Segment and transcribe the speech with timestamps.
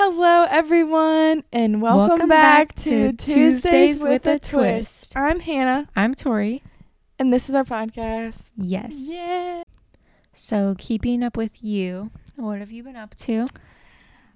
[0.00, 4.50] Hello, everyone, and welcome, Welcome back, back to Tuesdays, Tuesdays with, a twist.
[5.10, 5.16] Twist.
[5.16, 6.62] I'm Hana, I'm Tori.
[7.18, 8.52] and this is our podcast.
[8.56, 8.92] Yes.
[8.94, 9.64] Yeah.
[10.32, 13.48] So, keeping up with you, what have you been up to?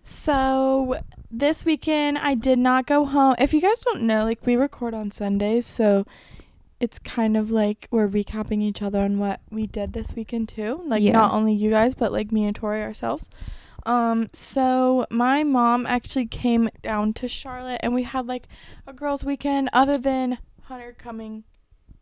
[0.03, 0.97] So
[1.31, 3.37] this weekend, I did not go home.
[3.39, 6.05] If you guys don't know, like we record on Sundays, so
[6.81, 10.83] it's kind of like we're recapping each other on what we did this weekend too.
[10.87, 11.13] Like Yeah.
[11.13, 13.31] not only you guys, but like me and Tori ourselves.
[13.85, 18.47] Um, so my mom actually came down to Charlotte and we had like
[18.87, 21.45] a girls' weekend other than Hunter coming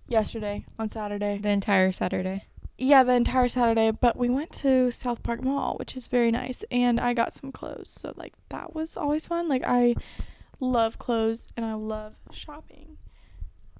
[0.07, 1.39] yesterday on Saturday.
[1.39, 2.45] The entire Saturday.
[2.77, 6.65] Yeah, the entire Saturday, but we went to South Park Mall, which is very nice,
[6.71, 7.91] and I got some clothes.
[7.91, 9.49] So like that was always fun.
[9.49, 9.95] Like I
[10.61, 12.99] love clothes and I love shopping.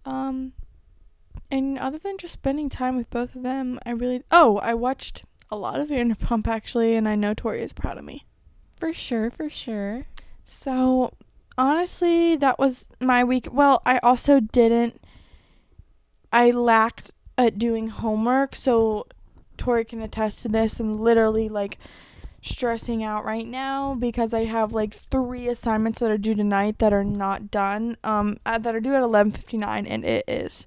[0.05, 0.53] Um
[1.51, 5.25] and other than just spending time with both of them, I really Oh, I watched
[5.51, 8.25] a lot of Vanderpump actually, and I know Tori is proud of me.
[8.77, 10.07] For sure, for sure.
[10.45, 11.13] So,
[11.59, 13.49] honestly, that was my week.
[13.51, 15.01] Well, I also didn't.
[16.33, 19.07] I lacked at doing homework, so
[19.59, 20.81] Tori can attest to this.
[20.81, 21.79] I'm literally like
[22.43, 26.93] stressing out right now because I have like three assignments that are due tonight that
[26.93, 27.97] are not done.
[28.03, 30.67] Um, uh, that are due at 11:59, and it is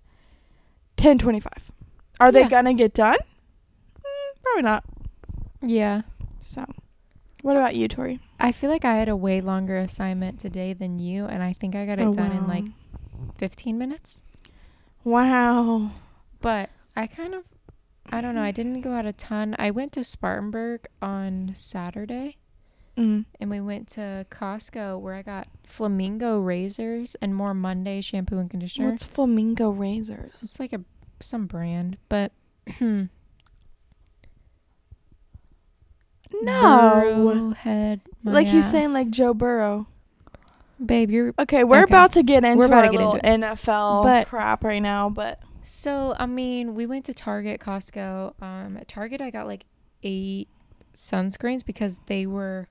[0.97, 1.71] 10:25.
[2.19, 3.17] Are they gonna get done?
[4.53, 4.83] Probably not.
[5.63, 6.01] Yeah.
[6.41, 6.63] So,
[7.41, 8.19] what about you, Tori?
[8.39, 11.75] I feel like I had a way longer assignment today than you, and I think
[11.75, 12.65] I got it Oh, done in like
[13.37, 14.21] 15 minutes.
[15.03, 15.89] Wow.
[16.39, 17.45] But I kind of,
[18.11, 19.55] I don't know, I didn't go out a ton.
[19.57, 22.37] I went to Spartanburg on Saturday.
[22.95, 23.25] Mm.
[23.39, 28.51] And we went to Costco where I got flamingo razors and more Monday shampoo and
[28.51, 28.89] conditioner.
[28.89, 30.43] What's flamingo razors?
[30.43, 30.81] It's like a
[31.21, 32.33] some brand, but
[36.41, 37.51] No.
[37.57, 38.01] head.
[38.23, 39.87] Like he's saying like Joe Burrow.
[40.83, 41.91] babe, you're Okay, we're Okay.
[41.93, 46.13] about to get into about to get into NFL But- crap right now, but so.
[46.19, 48.33] I mean, we went to Target, Costco.
[48.41, 49.65] Um, at Target, I got like
[50.03, 50.49] eight
[50.93, 52.67] sunscreens because they were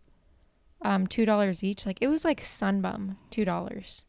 [0.82, 1.86] um two dollars each.
[1.86, 4.04] Like it was like Sunbum two dollars.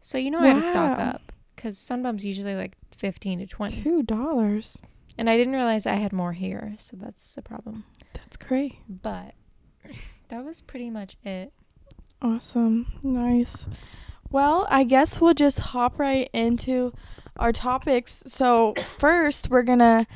[0.00, 3.82] So you know I had to stock up because Sunbum's usually like fifteen to twenty.
[3.82, 4.80] two dollars.
[5.16, 7.84] And I didn't realize I had more hair, so that's a problem.
[8.34, 8.76] That's great.
[8.88, 9.34] But
[10.28, 11.52] that was pretty much it.
[12.20, 12.86] Awesome.
[13.02, 13.66] Nice.
[14.30, 16.92] Well, I guess we'll just hop right into
[17.36, 18.24] our topics.
[18.26, 20.06] So first we're gonna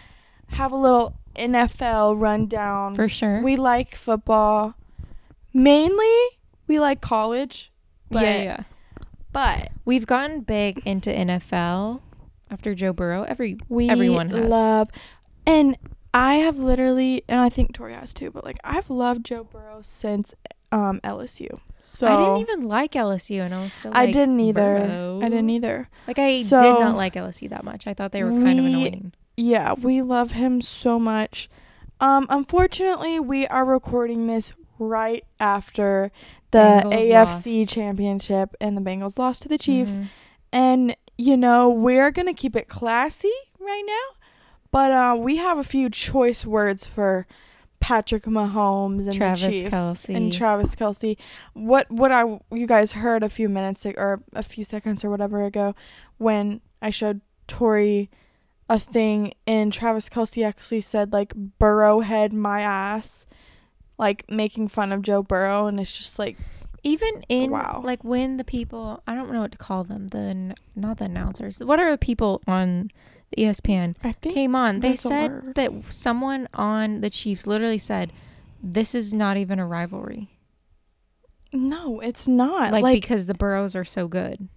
[0.48, 2.96] have a little NFL rundown.
[2.96, 3.40] For sure.
[3.42, 4.74] We like football.
[5.54, 6.16] Mainly
[6.66, 7.70] we like college.
[8.10, 8.62] But yeah, yeah.
[9.32, 12.00] but We've gotten big into NFL
[12.50, 13.22] after Joe Burrow.
[13.22, 14.50] Every We Everyone has.
[14.50, 14.88] love,
[15.46, 15.76] and
[16.18, 18.30] I have literally, and I think Tori has too.
[18.30, 20.34] But like, I've loved Joe Burrow since
[20.72, 21.60] um LSU.
[21.80, 23.92] So I didn't even like LSU, and I was still.
[23.94, 24.80] I didn't either.
[24.80, 25.20] Burrow.
[25.22, 25.88] I didn't either.
[26.06, 27.86] Like I So, did not like LSU that much.
[27.86, 29.12] I thought they were kind of annoying.
[29.36, 31.48] Yeah, we love him so much.
[32.00, 36.10] Um, unfortunately, we are recording this right after
[36.50, 37.74] the Bengals AFC lost.
[37.74, 39.96] Championship, and the Bengals lost to the Chiefs.
[39.98, 40.08] Mhm.
[40.52, 44.17] And you know, we're gonna keep it classy right now,
[44.70, 47.26] but uh, we have a few choice words for
[47.80, 50.14] Patrick Mahomes and Travis the Chiefs Kelce.
[50.16, 51.16] and Travis Kelce.
[51.54, 55.10] What what I you guys heard a few minutes ag- or a few seconds or
[55.10, 55.74] whatever ago
[56.18, 58.10] when I showed Tori
[58.68, 63.26] a thing and Travis Kelce actually said like Burrowhead my ass,
[63.96, 66.36] like making fun of Joe Burrow, and it's just like
[66.82, 67.80] Even in Wow.
[67.84, 70.08] like when the people, I don't know what to call them.
[70.08, 71.60] The not the announcers.
[71.60, 72.90] What are the people on
[73.36, 73.94] ESPN?
[74.02, 74.80] I came on.
[74.80, 75.54] They said word.
[75.56, 78.12] that someone on the Chiefs literally said,
[78.62, 80.30] "This is not even a rivalry."
[81.52, 84.48] no, it's not like, like because the Burrows are so good.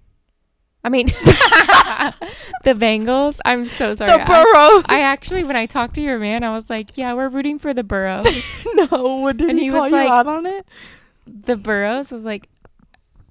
[0.84, 1.06] I mean,
[2.64, 3.40] the Bengals.
[3.46, 4.12] I'm so sorry.
[4.12, 4.86] the I, Burrows.
[4.90, 7.74] I actually, when I talked to your man, I was like, "Yeah, we're rooting for
[7.74, 10.66] the Burrows." no, did And he, he call was you like- out on it?
[11.28, 12.50] the Burrows was like,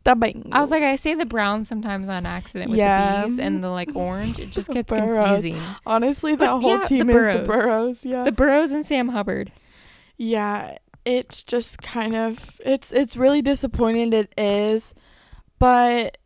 [0.04, 0.48] The Bengals.
[0.52, 3.20] I was like, I say the Browns sometimes on accident with Yeah.
[3.22, 4.38] the bees and the like orange.
[4.38, 5.42] It just gets Burrows.
[5.42, 5.62] confusing.
[5.84, 7.46] honestly, but whole yeah, the team is the Burrows.
[7.46, 8.04] Burrows.
[8.06, 9.52] Yeah, The Burrows and Sam Hubbard.
[10.16, 10.78] yeah.
[11.06, 14.12] It's just kind of it's it's really disappointing.
[14.12, 14.92] It is,
[15.58, 16.18] but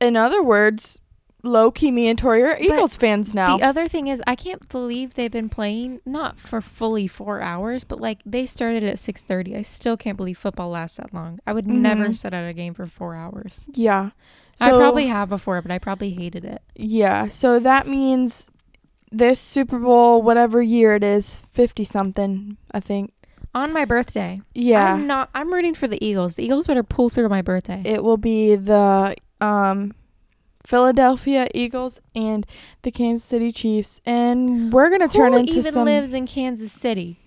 [0.00, 1.00] in other words,
[1.42, 3.56] low key, me and Tori are Eagles fans now.
[3.58, 7.84] The other thing is, I can't believe they've been playing not for fully four hours,
[7.84, 9.56] but like they started at six thirty.
[9.56, 11.38] I still can't believe football lasts that long.
[11.46, 12.16] I would never Mhm.
[12.16, 13.66] sit at a game for four hours.
[13.74, 14.10] yeah,
[14.60, 16.62] I probably have before, but I probably hated it.
[16.76, 17.28] yeah.
[17.28, 18.48] So that means
[19.12, 23.12] this Super Bowl, whatever year it is, fifty something, I think.
[23.52, 24.40] On my birthday.
[24.54, 24.94] Yeah.
[24.94, 26.36] I'm not I'm rooting for the Eagles.
[26.36, 27.82] The Eagles better pull through my birthday.
[27.84, 29.92] it will be the um
[30.66, 32.46] Philadelphia Eagles and
[32.82, 36.26] the Kansas City Chiefs and we're going to turn Who into even some lives in
[36.26, 37.18] Kansas City?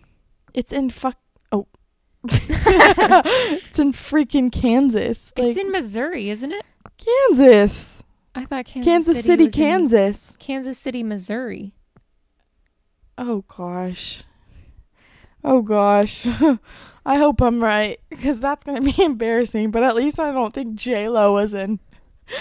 [0.53, 1.17] It's in fuck
[1.51, 1.67] Oh.
[2.29, 5.33] it's in freaking Kansas.
[5.35, 6.65] it's in Missouri, isn't it?
[6.97, 8.03] Kansas.
[8.35, 10.35] I thought Kansas, Kansas City, City, Kansas.
[10.39, 11.73] Kansas City, Missouri.
[13.17, 14.23] Oh gosh.
[15.43, 16.25] Oh gosh.
[17.05, 19.71] I hope I'm right because that's gonna be embarrassing.
[19.71, 21.79] But at least I don't think J Lo was in.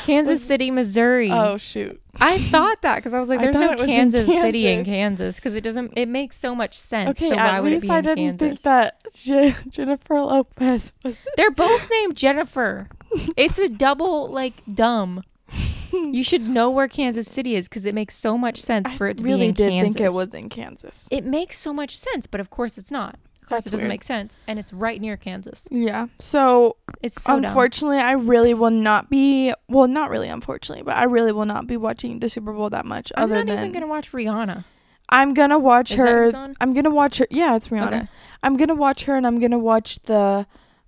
[0.05, 1.31] Kansas City, Missouri.
[1.31, 2.01] Oh shoot.
[2.21, 4.67] I thought that because I was like, I "There's no it was in Kansas City
[4.69, 5.37] in Kansas.
[5.37, 5.93] Because it doesn't.
[5.97, 7.11] It makes so much sense.
[7.11, 11.19] Okay, so why would it be I in didn't think that J- Jennifer Lopez was.
[11.37, 12.89] They're both named Jennifer.
[13.37, 15.23] It's a double like dumb.
[15.93, 19.19] You should know where Kansas City is because it makes so much sense for it
[19.19, 19.95] to I really be in did Kansas.
[19.95, 21.07] think it was in Kansas.
[21.11, 23.19] It makes so much sense, but of course it's not.
[23.43, 23.93] Of course That's it doesn't weird.
[23.95, 25.67] make sense, and it's right near Kansas.
[25.71, 26.07] Yeah.
[26.19, 27.45] So It's so dumb.
[27.45, 29.53] unfortunately, I really will not be.
[29.69, 32.87] Well, not really, unfortunately, but I really will not be watching the Super Bowl that
[32.87, 33.13] much.
[33.17, 34.65] I'm other not than even gonna watch Rihanna.
[35.09, 36.31] I'm gonna watch Is her.
[36.61, 37.27] I'm gonna watch her.
[37.31, 37.87] Yeah, it's Rihanna.
[37.89, 38.09] Okay.
[38.43, 40.47] I'm gonna watch her, and I'm gonna watch the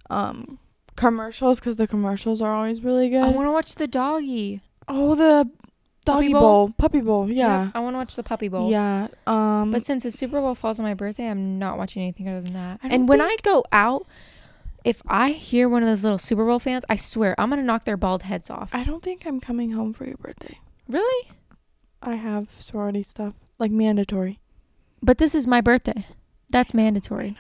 [0.09, 0.59] um
[0.97, 3.21] commercials because the commercials are always really good.
[3.23, 4.63] I want to watch the doggy.
[4.89, 5.51] oh, the
[6.05, 6.41] doggy Bowl?
[6.41, 6.75] bowl?
[6.77, 7.31] puppy bowl.
[7.31, 8.71] Yeah, Yep, I want to watch the Puppy Bowl.
[8.71, 9.09] yeah.
[9.27, 12.41] Um, But since the Super Bowl falls on my birthday, I'm not watching anything other
[12.41, 12.81] than that.
[12.83, 14.07] And when I go out,
[14.85, 17.85] if I hear one of those little Super Bowl fans, I swear I'm gonna knock
[17.85, 18.75] their bald heads off.
[18.75, 20.59] I don't think I'm coming home for your birthday.
[20.89, 21.31] really?
[22.03, 24.39] I have sorority stuff like mandatory.
[25.03, 26.07] But this is my birthday.
[26.51, 27.29] That's mandatory.
[27.29, 27.37] I know,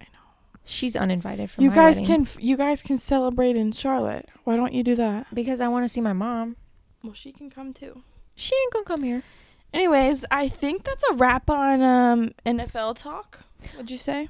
[0.00, 0.18] I know.
[0.64, 2.06] She's uninvited from You guys wedding.
[2.06, 4.28] can f- you guys can celebrate in Charlotte.
[4.42, 5.28] Why don't you do that?
[5.32, 6.56] because I want to see my mom.
[7.02, 8.02] Well, she can come too.
[8.34, 9.22] She ain't gonna come here.
[9.72, 13.40] Anyways, I think that's a wrap on um NFL talk.
[13.74, 14.28] What'd you say?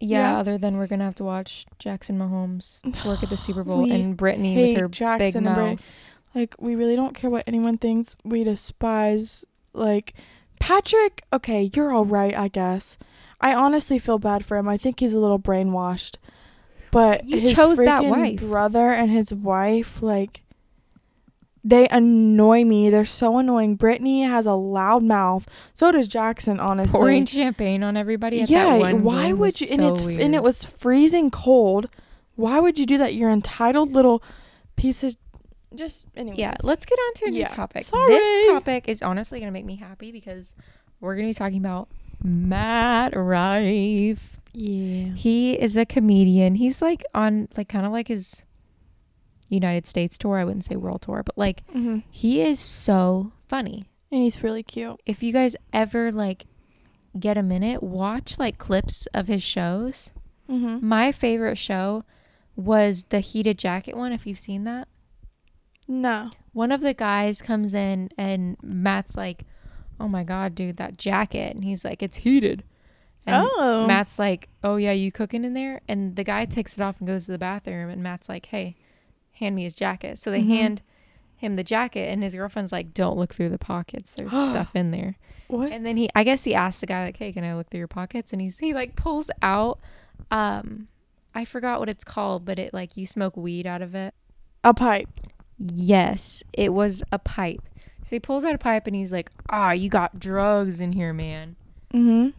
[0.00, 0.38] Yeah, Yeah.
[0.38, 3.90] Other than we're gonna have to watch Jackson Mahomes work at the Super Bowl We
[3.92, 5.56] and Brittany with her Jackson big mouth.
[5.56, 5.78] Brittany.
[6.34, 8.16] Like we really don't care what anyone thinks.
[8.24, 10.14] We despise like
[10.60, 11.24] Patrick.
[11.32, 12.96] Okay, you're all right, I guess.
[13.40, 14.68] I honestly feel bad for him.
[14.68, 16.16] I think he's a little brainwashed.
[16.92, 18.38] But You his chose that wife.
[18.40, 20.42] brother and his wife, like,
[21.64, 22.90] they annoy me.
[22.90, 23.76] They're so annoying.
[23.76, 25.48] Brittany has a loud mouth.
[25.74, 26.58] So does Jackson.
[26.58, 28.42] Honestly, Pouring champagne on everybody.
[28.42, 28.64] At yeah.
[28.64, 29.68] that one why would you?
[29.68, 30.20] So and it's weird.
[30.20, 31.88] and it was freezing cold.
[32.34, 33.14] Why would you do that?
[33.14, 34.22] You're entitled little
[34.76, 35.16] piece of.
[35.74, 36.38] Just anyways.
[36.38, 37.48] Yeah, let's get on to a new Yeah.
[37.48, 37.84] topic.
[37.86, 38.12] Sorry.
[38.12, 40.54] This topic is honestly going to make me happy because
[41.00, 41.88] we're going to be talking about
[42.22, 44.40] Matt Rife.
[44.52, 45.14] Yeah.
[45.14, 46.56] He is a comedian.
[46.56, 48.44] He's like on like kind of like his
[49.54, 50.36] United States tour.
[50.38, 53.84] I wouldn't say world tour, but like hmm he is so funny.
[54.10, 55.00] And he's really cute.
[55.06, 56.46] If you guys ever like
[57.18, 60.12] get a minute, watch like clips of his shows.
[60.50, 60.86] Mm-hmm.
[60.86, 62.04] My favorite show
[62.56, 64.88] was the heated jacket one if you've seen that.
[65.88, 66.30] No.
[66.52, 69.44] one of the guys comes in and Matt's like,
[69.98, 72.62] "Oh my god, dude, that jacket." And he's like, "It's heated."
[73.26, 73.86] And oh.
[73.86, 77.06] Matt's like, "Oh yeah, you cooking in there?" And the guy takes it off and
[77.08, 78.76] goes to the bathroom and Matt's like, "Hey,
[79.32, 80.48] hand me his jacket." So they Mhm.
[80.48, 80.82] hand
[81.36, 84.12] him the jacket and his girlfriend's like, "Don't look through the pockets.
[84.12, 85.16] There's stuff in there."
[85.48, 85.70] What?
[85.72, 87.78] And then he I guess he asked the guy like, "Hey, can I look through
[87.78, 89.78] your pockets?" And he's he like pulls out
[90.30, 90.88] um
[91.34, 94.14] I forgot what it's called, but it like you smoke weed out of it.
[94.64, 95.08] a pipe.
[95.58, 97.62] Yes, it was a pipe.
[98.04, 101.12] So he pulls out a pipe and he's like, "Ah, you got drugs in here,
[101.12, 101.56] man."
[101.94, 102.30] Mm-hmm.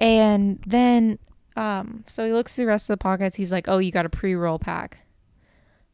[0.00, 1.18] And then
[1.56, 3.36] um so he looks through the rest of the pockets.
[3.36, 4.98] He's like, "Oh, you got a pre-roll pack."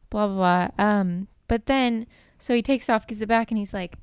[0.09, 0.85] Blah blah blah.
[0.85, 3.97] Um but then so he takes off, gives it back and he's like,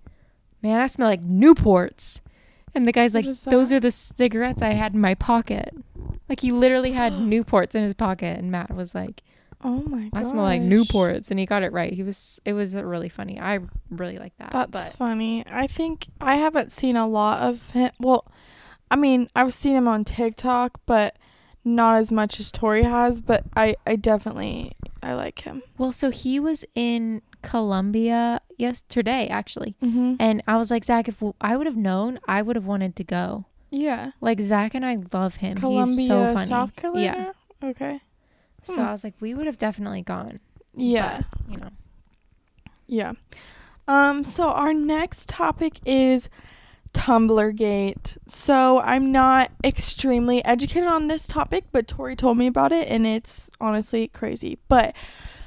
[0.63, 2.21] "Man, I smell like Newports."
[2.75, 5.75] And the guy's What like, "Those are the cigarettes I had in my pocket."
[6.29, 9.23] Like he literally had Newports in his pocket and Matt was like,
[9.65, 10.11] Oh my god.
[10.13, 11.93] I smell like Newports, and he got it right.
[11.93, 12.41] He was.
[12.45, 13.41] It was really funny.
[13.41, 13.61] I
[13.91, 14.51] really like that.
[14.53, 15.45] That's but funny.
[15.47, 17.91] I think I haven't seen a lot of him.
[17.99, 18.27] Well,
[18.91, 21.17] I mean, I've seen him on TikTok, but
[21.67, 23.21] not as much as Tori has.
[23.21, 25.63] But I, I definitely, I like him.
[25.77, 30.15] well, so he was in Columbia yesterday, actually, Mm-hmm.
[30.19, 33.05] and I was like, Zach, if I would have known, I would have wanted to
[33.05, 33.45] go.
[33.71, 34.13] Yeah.
[34.21, 35.59] Like Zach and I love him.
[35.59, 36.47] Columbia, He's so funny.
[36.47, 37.35] South Carolina.
[37.63, 37.69] Yeah.
[37.71, 38.01] Okay.
[38.63, 38.81] So Hmm.
[38.89, 40.41] I was like, we would have definitely gone.
[40.75, 41.23] Yeah.
[41.31, 41.71] but, you know.
[42.87, 43.13] Yeah.
[43.89, 46.29] Um, so our next topic is
[46.97, 48.17] Tumblergate.
[48.27, 53.07] So I'm not extremely educated on this topic, but Tori told me about it and
[53.07, 54.59] it's honestly crazy.
[54.69, 54.95] But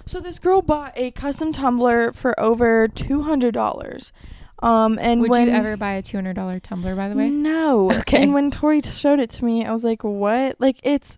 [0.06, 4.13] so this girl bought a custom tumbler for over two hundred dollars.
[4.62, 6.96] Um and Would when you ever buy a two hundred dollar tumbler?
[6.96, 7.89] By the way, No.
[8.00, 8.22] Okay.
[8.22, 11.18] And when Tori showed it to me, I was like, "What?" Like it's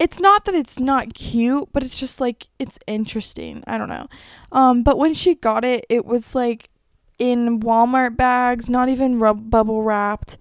[0.00, 3.62] it's not that it's not cute, but it's just like it's interesting.
[3.66, 4.08] I don't know.
[4.50, 6.70] Um, but when she got it, it was like
[7.18, 10.38] in Walmart bags, not even rub- bubble wrapped.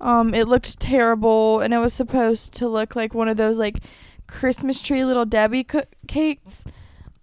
[0.00, 3.80] Um, it looked terrible, and it was supposed to look like one of those like
[4.26, 6.64] Christmas tree little Debbie co- cakes.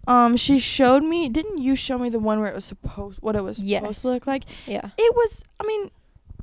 [0.07, 1.29] Um, she showed me.
[1.29, 4.07] Didn't you show me the one where it was supposed what it was supposed to
[4.09, 4.43] look like?
[4.65, 4.89] Yeah.
[4.97, 5.43] It was.
[5.59, 5.89] I mean,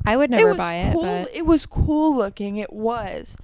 [0.06, 1.04] I would it never was buy cool.
[1.04, 2.56] it, It was cool looking.
[2.56, 3.36] It was,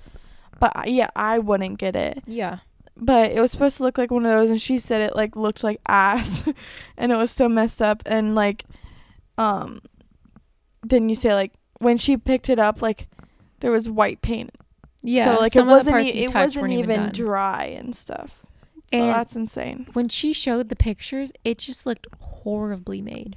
[0.59, 2.23] but I- yeah, I wouldn't get it.
[2.27, 2.59] yeah.
[3.01, 5.37] But it was supposed to look like one of those, and she said it like
[5.37, 6.43] looked like ass,
[6.97, 8.03] and it was so messed up.
[8.07, 8.65] And like,
[9.39, 9.81] um,
[10.87, 13.09] didn't you say like when she picked it up, like
[13.61, 14.51] there was white paint.
[15.03, 15.35] Yeah.
[15.37, 17.13] So like some it of the wasn't parts e- it wasn't even, done.
[17.13, 18.45] dry and stuff.
[18.93, 19.87] So And- that's insane.
[19.93, 23.37] when she showed the pictures, it just looked horribly made.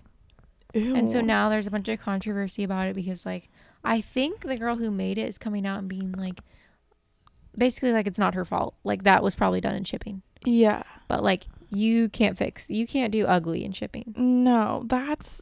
[0.74, 3.50] And so now there's a bunch of controversy about it because like
[3.84, 6.39] I think the girl who made it is coming out and being like
[7.58, 8.75] basically like it's not her fault.
[8.86, 10.22] Like that was probably done in shipping.
[10.46, 14.13] yeah, But like you can't fix you can't do ugly in shipping.
[14.17, 15.41] no, that's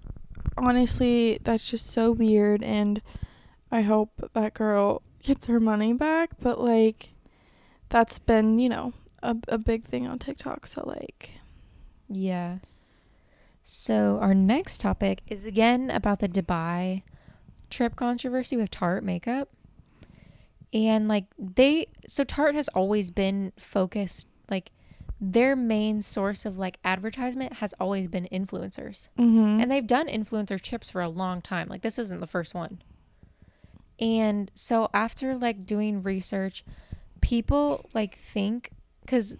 [0.59, 3.01] honestly that's just so weird, and
[3.71, 6.31] I hope that girl gets her money back.
[6.41, 7.09] But like,
[7.89, 10.67] that's been you know a a big thing on TikTok.
[10.67, 11.31] So like,
[12.07, 12.59] Yeah.
[13.63, 17.03] So our next topic is again about the Dubai
[17.69, 19.49] trip controversy with Tarte makeup.
[20.73, 24.71] And like they so Tarte has always been focused like
[25.21, 29.09] their main source of like advertisement has always been influencers.
[29.17, 29.59] mm-hmm.
[29.61, 31.67] And they've done influencer chips for a long time.
[31.67, 32.81] Like this isn't the first one.
[33.99, 36.63] And so after like doing research,
[37.21, 38.71] people like think
[39.07, 39.35] cuz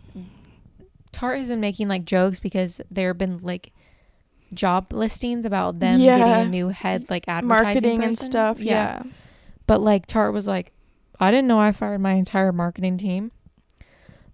[1.12, 3.72] Tarte has been making like jokes because there have been like
[4.54, 6.18] job listings about them Yeah.
[6.18, 7.66] getting a new head like advertising
[7.98, 8.60] marketing and stuff.
[8.60, 9.04] Yeah.
[9.66, 10.74] But like Tarte was like,
[11.20, 13.32] I didn't know I fired my entire marketing team.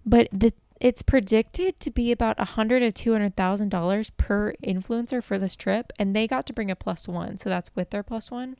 [0.04, 4.52] But the it's predicted to be about a hundred to two hundred thousand dollars per
[4.64, 7.90] influencer for this trip, and they got to bring a plus one, so that's with
[7.90, 8.56] their plus one.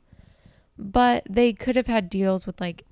[0.77, 2.85] But they could have had deals with like,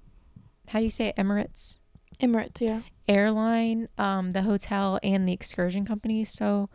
[0.70, 1.16] how do you say it?
[1.18, 1.80] Emirates
[2.20, 2.62] Emirates.
[2.62, 2.82] Yeah.
[3.08, 6.24] airline, um, the hotel, and the excursion company.
[6.24, 6.70] So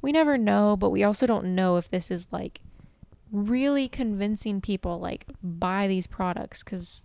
[0.00, 2.60] we never know, but we also don't know if this is like
[3.30, 7.04] really convincing people like buy these products because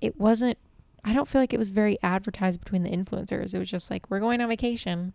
[0.00, 0.58] it wasn't.
[1.04, 3.54] I don't feel like it was very advertised between the influencers.
[3.54, 5.12] It was just like we're going on vacation,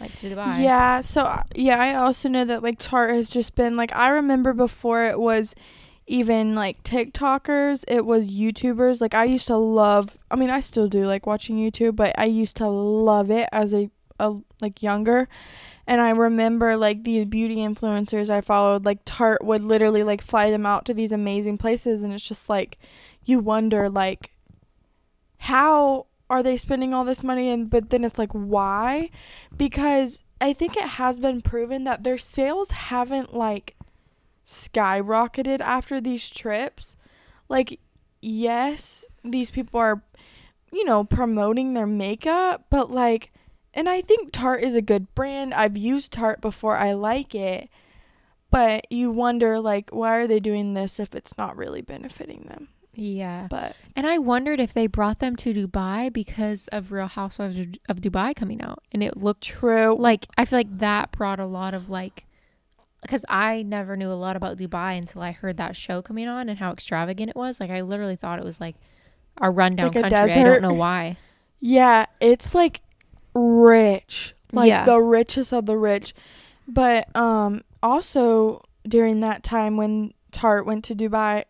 [0.00, 0.60] like to Dubai.
[0.62, 4.08] Yeah, so uh, yeah, I also know that like Tarte has just been like I
[4.08, 5.54] remember before it was
[6.08, 9.00] even like TikTokers, it was YouTubers.
[9.00, 12.24] Like I used to love I mean I still do like watching YouTube, but I
[12.24, 15.28] used to love it as a, a like younger.
[15.86, 20.50] And I remember like these beauty influencers I followed, like Tarte would literally like fly
[20.50, 22.78] them out to these amazing places and it's just like
[23.24, 24.32] you wonder like
[25.42, 27.50] how are they spending all this money?
[27.50, 29.10] And but then it's like why?
[29.56, 33.76] Because i think it has been proven that their sales haven't like
[34.46, 36.96] skyrocketed after these trips.
[37.48, 37.80] Like
[38.20, 40.04] yes these people are
[40.72, 43.32] you know promoting their makeup but like
[43.74, 45.54] and i think tarte is a good brand.
[45.54, 46.76] I've used tarte before.
[46.76, 47.68] I like it.
[48.50, 52.68] But you wonder like why are they doing this if it's not really benefiting them
[52.94, 53.46] yeah.
[53.48, 57.56] but And I wondered if they brought them to Dubai because of Real Housewives
[57.88, 61.46] of- Dubai coming out, and it looked true like I feel like that brought a
[61.46, 62.26] lot of like
[63.02, 66.48] because I never knew a lot about Dubai until I heard that show coming on
[66.48, 67.58] and how extravagant it was.
[67.58, 68.76] Like I literally thought it was like
[69.40, 70.32] a rundown Like a country.
[70.34, 71.16] I don't know why.
[71.64, 72.80] Yeah, it's like
[73.34, 74.34] rich.
[74.52, 74.84] Like Yeah.
[74.84, 76.14] the richest of the rich.
[76.68, 81.44] But um also during that time when Tarte went to Dubai,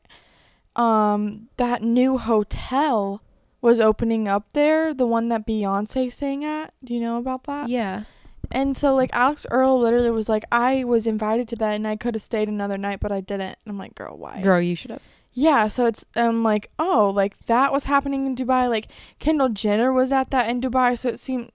[0.77, 3.23] um that new hotel
[3.61, 6.75] was opening up there, the one that Beyonce sang at.
[6.83, 7.69] Do you know about that?
[7.69, 8.05] Yeah.
[8.51, 11.97] And so like Alix Earle literally was like, I was invited to that and I
[11.97, 13.57] could have stayed another night, but I didn't.
[13.65, 14.43] And I'm like, girl, why?
[14.43, 15.03] Girl, you should have.
[15.35, 18.69] Yeah, so it's um like oh like that was happening in Dubai.
[18.69, 18.89] Like
[19.19, 21.51] Kendall Jenner was at that in Dubai, so it seemed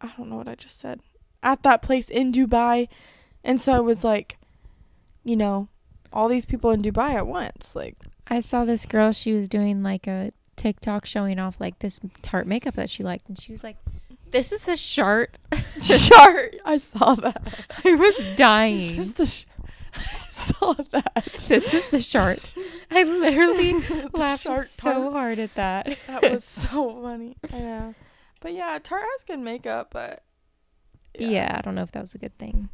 [0.00, 1.00] I don't know what I just said
[1.42, 2.88] at that place in Dubai,
[3.44, 4.38] and so I was like,
[5.22, 5.68] you know,
[6.12, 7.76] all these people in Dubai at once.
[7.76, 7.96] Like
[8.30, 12.46] I saw this girl, she was doing like a TikTok showing off like this tarte
[12.46, 13.76] makeup that she liked and she was like,
[14.30, 15.36] This is the chart.
[15.82, 16.54] chart.
[16.64, 17.42] I saw that.
[17.84, 18.96] I was dying.
[18.96, 19.26] This is the.
[19.26, 19.44] Sh-
[19.94, 21.44] I saw that.
[21.48, 22.48] this is the chart.
[22.90, 23.74] I literally
[24.12, 25.12] laughed so Tarte.
[25.12, 25.98] hard at that.
[26.06, 27.36] That was so funny.
[27.52, 27.94] I know.
[28.40, 30.22] But yeah, Tarte has good makeup, but
[31.18, 32.68] yeah, I don't know if that was a good thing.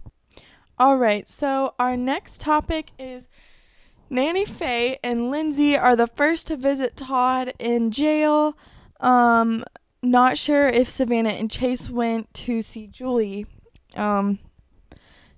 [0.78, 3.28] All right, so our next topic is
[4.08, 8.56] Nanny Faye and Lindsay are the first to visit Todd in jail.
[9.00, 9.64] Um,
[10.02, 13.46] not sure if Savannah and Chase went to see Julie.
[13.94, 14.38] Um,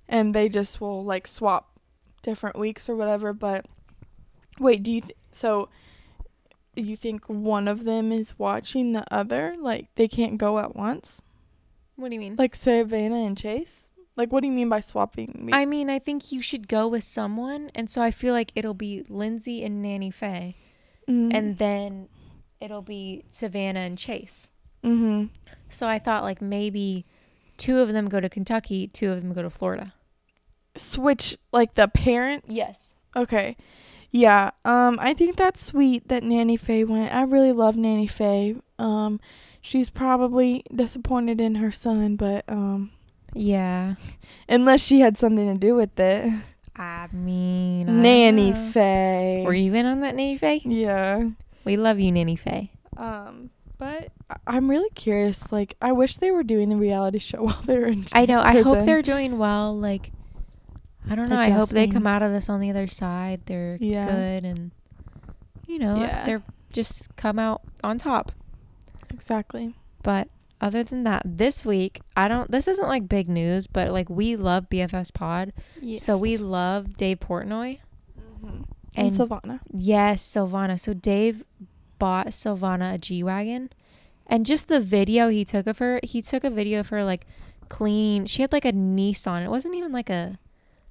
[0.08, 1.78] and they just will like swap
[2.22, 3.32] different weeks or whatever.
[3.32, 3.66] But
[4.58, 5.68] wait, do you th- so?
[6.76, 9.54] You think one of them is watching the other?
[9.58, 11.22] Like they can't go at once?
[11.96, 12.36] What do you mean?
[12.38, 13.87] Like Savannah and Chase?
[14.18, 15.42] Like what do you mean by swapping?
[15.46, 18.50] week- I mean, I think you should go with someone, and so I feel like
[18.54, 20.56] it'll be Lindsay and Nanny Faye,
[21.08, 21.32] Mm.
[21.32, 22.08] and then
[22.60, 24.48] it'll be Savannah and Chase.
[24.84, 25.30] Mhm.
[25.70, 27.06] So I thought like maybe
[27.56, 29.94] two of them go to Kentucky, two of them go to Florida.
[30.76, 32.54] Switch like the parents.
[32.54, 32.94] Yes.
[33.16, 33.56] Okay.
[34.10, 34.50] Yeah.
[34.64, 37.12] Um, I think that's sweet that Nanny Faye went.
[37.14, 38.56] I really love Nanny Faye.
[38.78, 39.20] Um,
[39.60, 42.90] she's probably disappointed in her son, but um,
[43.34, 43.94] Yeah.
[44.48, 46.32] unless she had something to do with it.
[46.76, 48.52] I mean, I Nanny.
[48.52, 49.42] Faye.
[49.44, 50.62] Were you in on that, Nanny Faye?
[50.64, 51.28] Yeah.
[51.64, 52.70] We love you, Nanny Faye.
[52.96, 54.08] Um, but
[54.46, 55.50] I'm really curious.
[55.52, 58.06] Like, I wish they were doing the reality show while they were in.
[58.12, 58.40] I know.
[58.40, 59.76] I hope they're doing well.
[59.76, 60.12] Like,
[61.10, 61.36] I don't know.
[61.36, 63.40] I hope they come out of this on the other side.
[63.46, 64.06] They're Yeah.
[64.06, 64.70] good and,
[65.66, 66.24] you know, Yeah.
[66.26, 66.42] they're
[66.72, 68.32] just come out on top.
[69.10, 69.74] exactly.
[70.02, 70.28] But
[70.60, 74.36] other than that, this week, I don't, this isn't like big news, but like we
[74.36, 75.52] love BFFs Pod.
[75.96, 77.78] So we love Dave Portnoy.
[78.42, 78.64] Mhm.
[78.94, 79.60] and, And Savannah.
[79.72, 80.78] yes, Silvana.
[80.78, 81.44] So Dave
[81.98, 83.70] bought Silvana a G Wagon.
[84.26, 87.26] And just the video he took of her, he took a video of her like
[87.68, 88.26] clean.
[88.26, 89.44] She had like a Nissan.
[89.44, 90.38] It wasn't even like a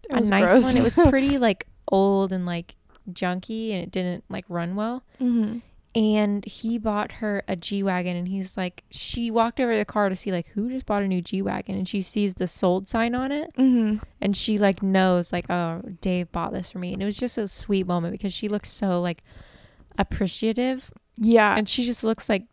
[0.10, 0.64] a nice gross.
[0.64, 0.78] one.
[0.78, 2.76] It was pretty like old and like
[3.12, 5.04] junky and it didn't like run well.
[5.22, 5.60] mm-hmm.
[5.98, 9.86] And he bought her a G Wagon and he's like she walked over to the
[9.86, 12.46] car to see like who just bought a new G Wagon and she sees the
[12.48, 13.98] sold sign on it Mm-hmm.
[14.22, 17.38] and she like knows like oh Dave bought this for me and it was just
[17.40, 19.24] a sweet moment because she looks so like
[19.98, 21.56] appreciative Yeah.
[21.58, 22.44] and she just looks like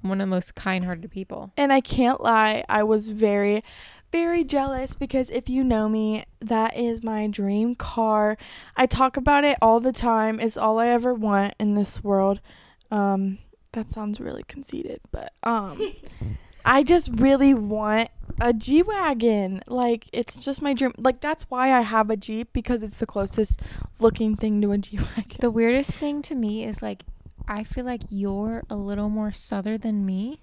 [0.00, 1.50] one of the most kind-hearted people.
[1.56, 3.64] And I can't lie, I was very,
[4.12, 8.38] very jealous because if you know me, that is my dream car.
[8.76, 10.38] I talk about it all the time.
[10.38, 12.40] It's all I ever want in this world.
[12.90, 13.38] Um,
[13.72, 15.80] that sounds really conceited, but um,
[16.64, 18.08] I just really want
[18.40, 19.62] a G wagon.
[19.66, 20.92] Like it's just my dream.
[20.96, 23.60] Like that's why I have a Jeep because it's the closest
[24.00, 25.36] looking thing to a G wagon.
[25.40, 27.04] The weirdest thing to me is like
[27.46, 30.40] I feel like you're a little more southern than me.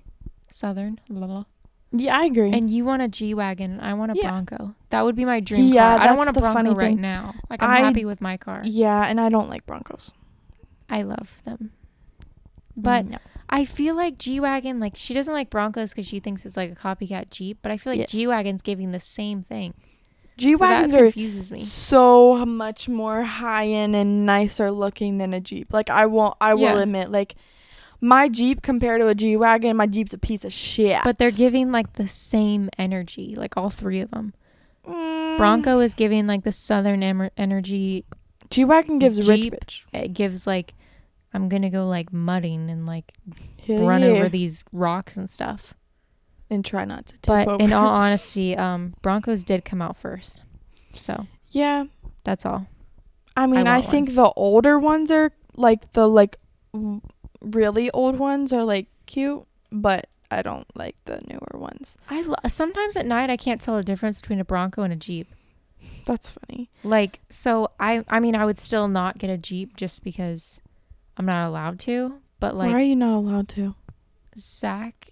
[0.51, 0.99] Southern.
[1.09, 1.43] Blah, blah.
[1.91, 2.51] Yeah, I agree.
[2.51, 4.29] And you want a G wagon, and I want a Yeah.
[4.29, 4.75] Bronco.
[4.89, 5.99] That would be my dream Yeah, car.
[5.99, 7.33] I don't want a the Bronco funny right now.
[7.49, 8.61] Like I'm I- happy with my car.
[8.65, 10.11] yeah, and I don't like Broncos.
[10.89, 11.71] I love them.
[12.77, 13.17] But No.
[13.49, 16.71] I feel like G wagon, like she doesn't like Broncos because she thinks it's like
[16.71, 17.59] a copycat Jeep.
[17.61, 18.11] But I feel like Yes.
[18.11, 19.73] G wagon's giving the same thing.
[20.37, 21.61] G So wagons are confuses me.
[21.61, 25.71] so much more high end and nicer looking than a Jeep.
[25.71, 26.81] Like I won't I will Yeah.
[26.81, 27.35] admit like
[28.01, 30.99] my Jeep compared to a G wagon, my Jeep's a piece of shit.
[31.05, 34.33] But they're giving like the same energy, like all three of them.
[34.85, 38.03] Mm, Bronco is giving like the southern emer- energy.
[38.49, 39.83] G wagon gives rich bitch.
[39.93, 40.73] It gives like
[41.35, 43.11] I'm gonna go like mudding and like
[43.65, 44.07] Hell run yeah.
[44.07, 45.73] over these rocks and stuff.
[46.49, 47.63] and try not to take But over.
[47.63, 50.41] in all honesty, um, Broncos did come out first,
[50.93, 51.85] so yeah,
[52.23, 52.67] that's all.
[53.37, 53.89] I mean, I, one.
[53.89, 56.37] think the older ones are like the like
[57.41, 61.97] really old ones are like cute, but I don't like the newer ones.
[62.09, 64.95] I lo- sometimes at night I can't tell the difference between a Bronco and a
[64.95, 65.27] Jeep.
[66.05, 66.69] That's funny.
[66.83, 70.59] Like so, I I mean I would still not get a Jeep just because
[71.17, 72.15] I'm not allowed to.
[72.39, 73.75] But like, Why are you not allowed to?
[74.37, 75.11] Zach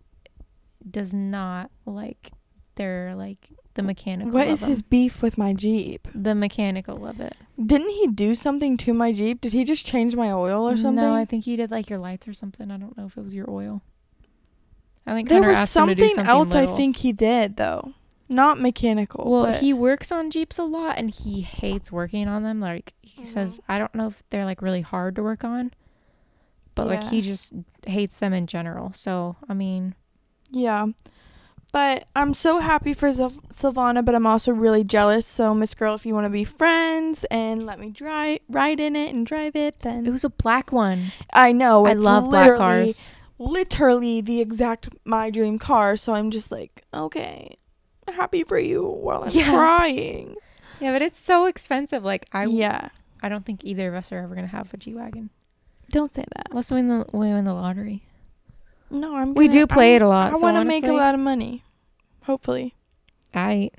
[0.90, 2.32] does not like
[2.76, 4.32] their like the mechanical.
[4.32, 6.08] What is his beef with my Jeep?
[6.14, 7.36] the mechanical of it?
[7.64, 9.42] Didn't he do something to my Jeep?
[9.42, 10.96] Did he just change my oil or something?
[10.96, 12.70] No, I think he did like your lights or something.
[12.70, 13.82] I don't know if it was your oil.
[15.06, 17.14] I think there Hunter was asked him to do something something else I think he
[17.14, 17.94] did though.
[18.30, 19.30] Not mechanical.
[19.30, 22.60] Well, but he works on Jeeps a lot and he hates working on them.
[22.60, 23.72] Like he says, Mm-hmm.
[23.72, 25.72] I don't know if they're like really hard to work on,
[26.76, 27.54] but like he just
[27.86, 28.94] hates them in general.
[28.94, 29.96] So I mean,
[30.52, 30.88] yeah.
[31.72, 35.26] But I'm so happy for Sil- Silvana, but I'm also really jealous.
[35.26, 38.96] So, Miss Girl, if you want to be friends and let me drive, ride in
[38.96, 41.12] it and drive it, then it was a black one.
[41.34, 43.08] I know I love black cars.
[43.40, 45.96] literally the exact my dream car.
[45.96, 47.56] So I'm just like, okay,
[48.08, 49.50] happy for you while I'm Yeah.
[49.50, 50.36] crying.
[50.80, 52.04] Yeah, but it's so expensive.
[52.04, 52.90] Like I, yeah,
[53.24, 55.32] I don't think either of us are ever gonna have a G wagon
[55.94, 56.54] don't say that.
[56.54, 58.04] Let's win the we win the lottery.
[58.92, 59.34] No, I'm.
[59.34, 61.00] We gonna- do play I'm- it a lot, I so want to make a honestly-
[61.00, 61.64] lot of money.
[62.24, 62.76] Hopefully.
[63.34, 63.72] I.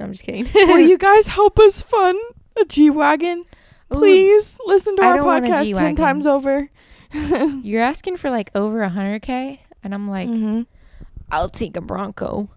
[0.00, 0.48] I'm just kidding.
[0.54, 2.18] Will you guys help us fund
[2.60, 3.44] a G wagon?
[3.92, 5.96] Ooh, Please listen to I our don't want a podcast ten G-Wagon.
[5.96, 6.70] times over.
[7.62, 9.58] You're asking for like over a 100K?
[9.82, 10.66] And I'm like, Mhm.
[11.32, 12.48] I'll take a Bronco.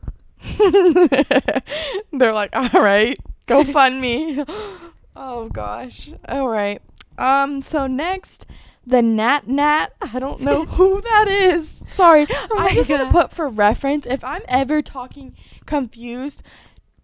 [2.11, 4.43] They're like, all right, go fund me.
[5.15, 6.11] oh gosh.
[6.27, 6.81] All right.
[7.17, 7.61] Um.
[7.61, 8.45] So next,
[8.85, 9.93] the Nat Nat.
[10.01, 11.75] I don't know who that is.
[11.87, 12.27] Sorry.
[12.29, 14.05] Oh I just want to put for reference.
[14.05, 16.43] If I'm ever talking confused,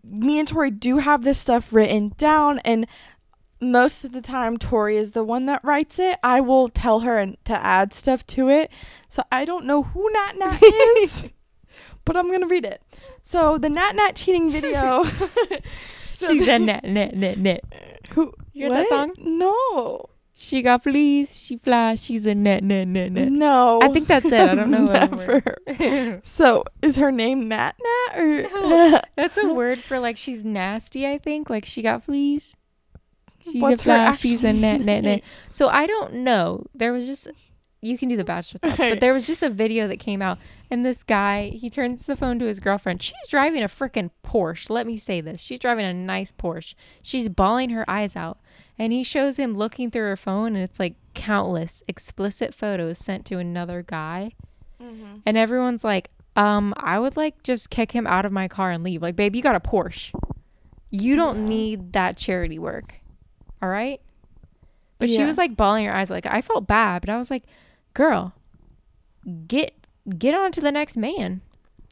[0.03, 2.87] me and Tori do have this stuff written down, and
[3.61, 6.17] most of the time Tori is the one that writes it.
[6.23, 8.71] I will tell her and to add stuff to it.
[9.07, 10.59] So I don't know who Nat Nat
[10.97, 11.29] is,
[12.05, 12.81] but I'm gonna read it.
[13.23, 15.03] So the Nat Nat cheating video.
[16.13, 17.63] So She's a Nat Nat Nat net.
[18.11, 18.33] Who?
[18.53, 18.89] You heard that what?
[18.89, 19.13] song?
[19.17, 20.09] No.
[20.41, 23.29] She got fleas, she flies, she's a net, net, net, net.
[23.29, 23.81] No.
[23.81, 24.49] I think that's it.
[24.49, 25.43] I don't know what Never.
[25.67, 26.21] word.
[26.25, 28.43] So is her name Nat Nat or?
[28.43, 29.01] No.
[29.17, 31.49] That's a word for like she's nasty, I think.
[31.49, 32.55] Like she got fleas.
[33.41, 35.23] She's What's a her fly, she's a actual net, net, net.
[35.51, 36.65] So I don't know.
[36.73, 37.27] There was just
[37.81, 40.37] you can do the bachelor thought, but there was just a video that came out
[40.69, 43.01] and this guy he turns the phone to his girlfriend.
[43.01, 44.69] She's driving a freaking Porsche.
[44.69, 45.39] Let me say this.
[45.41, 46.75] She's driving a nice Porsche.
[47.01, 48.37] She's bawling her eyes out.
[48.77, 53.25] And he shows him looking through her phone and it's like countless explicit photos sent
[53.27, 54.31] to another guy.
[54.81, 55.21] Mhm.
[55.25, 58.83] And everyone's like, um, I would like just kick him out of my car and
[58.83, 59.01] leave.
[59.01, 60.13] Like, babe, you got a Porsche.
[60.91, 61.49] You don't Yeah.
[61.49, 62.95] need that charity work.
[63.61, 63.99] All right?
[64.97, 66.09] But she was like bawling her eyes.
[66.09, 67.43] Like, I felt bad, but I was like,
[67.99, 68.33] girl,
[69.47, 69.73] get
[70.17, 71.41] get on to the next man.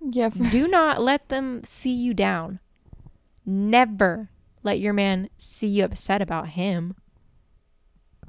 [0.02, 0.30] Yeah.
[0.30, 2.60] for- Do not let them see you down.
[3.46, 4.30] Never
[4.63, 6.96] let your man see you upset about him.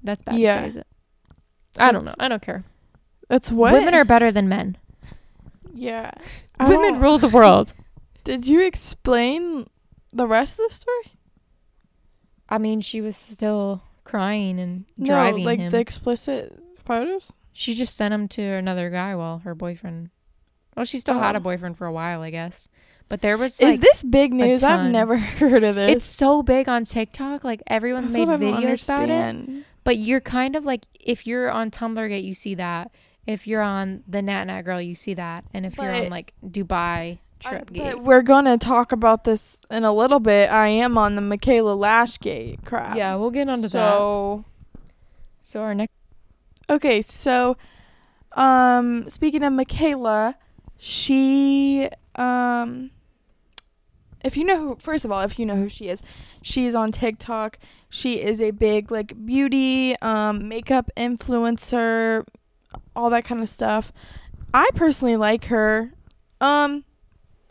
[0.03, 0.63] That's bad Yeah.
[0.63, 0.87] say, is it?
[1.79, 2.15] I don't know.
[2.19, 2.65] I don't care.
[3.29, 4.77] That's what Women are better than men.
[5.73, 6.11] Yeah.
[6.61, 7.75] Women rule the world.
[8.25, 9.69] Did you explain
[10.13, 11.13] the rest of the story?
[12.49, 15.45] I mean, she was still crying and driving.
[15.45, 15.71] No, like him.
[15.71, 17.33] the explicit photos.
[17.59, 20.11] She just sent him to another guy while her boyfriend.
[20.77, 21.39] Well, she still had Oh.
[21.39, 22.69] a boyfriend for a while, I guess.
[23.09, 24.63] But there was Is this big news?
[24.63, 25.91] I've never heard of this.
[25.91, 27.43] it's so big on TikTok.
[27.43, 29.65] Like everyone That's made videos about it.
[29.83, 32.93] But you're kind of like if you're on Tumbler, Gate, you see that.
[33.27, 35.45] If you're on the Nat Nat Girl, you see that.
[35.53, 39.83] And if you're on like Dubai Trip but Gate, we're gonna talk about this in
[39.83, 40.49] a little bit.
[40.51, 42.97] I am on the Mikayla Lashgate crap.
[42.97, 43.71] yeah, we'll get onto that.
[43.71, 44.45] so,
[45.43, 45.93] So our next,
[46.71, 47.57] Okay, so
[48.33, 50.35] um speaking of Mikayla,
[50.77, 52.91] she um
[54.25, 56.03] if you know who first of all, if you know who she is,
[56.43, 57.59] she's on TikTok.
[57.89, 62.25] She is a big like beauty, um makeup influencer,
[62.95, 63.93] all that kind of stuff.
[64.53, 65.93] I personally like her.
[66.41, 66.85] Um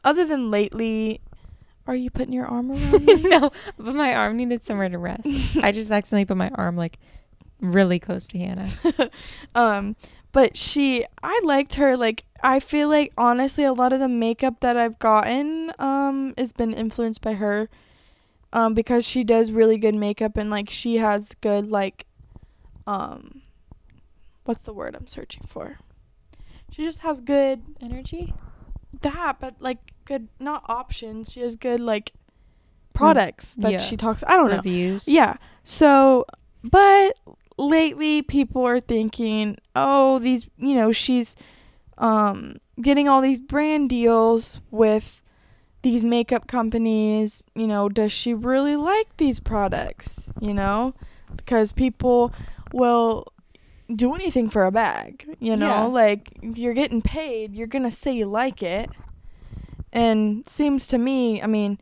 [0.03, 1.21] other than lately
[1.87, 3.21] are you putting your arm around me?
[3.23, 3.49] no,
[3.79, 5.25] but my arm needed somewhere to rest.
[5.63, 6.99] I just accidentally put my arm like
[7.59, 8.69] really close to Hannah.
[9.55, 9.95] um
[10.31, 14.59] but she i liked her like i feel like honestly a lot of the makeup
[14.59, 17.69] that i've gotten um has been influenced by her
[18.53, 22.05] um because she does really good makeup and like she has good like
[22.85, 23.41] um
[24.43, 25.79] what's the word i'm searching for
[26.69, 28.33] she just has good Energy.
[29.01, 32.13] that but like good not options she has good like
[32.93, 33.77] products that yeah.
[33.77, 35.07] she talks i don't know Reviews.
[35.07, 35.37] yeah.
[35.63, 36.25] So,
[36.63, 37.17] but
[37.57, 41.35] lately people are thinking, oh, these, you know, she's
[41.97, 45.23] um getting all these brand deals with
[45.81, 50.93] these makeup companies, you know, does she really like these products, you know?
[51.35, 52.33] Because people
[52.73, 53.25] will
[53.95, 55.67] do anything for a bag, you know?
[55.67, 55.83] Yeah.
[55.85, 58.89] Like you're getting paid, you're going to say you like it.
[59.93, 61.79] And seems to me, I mean,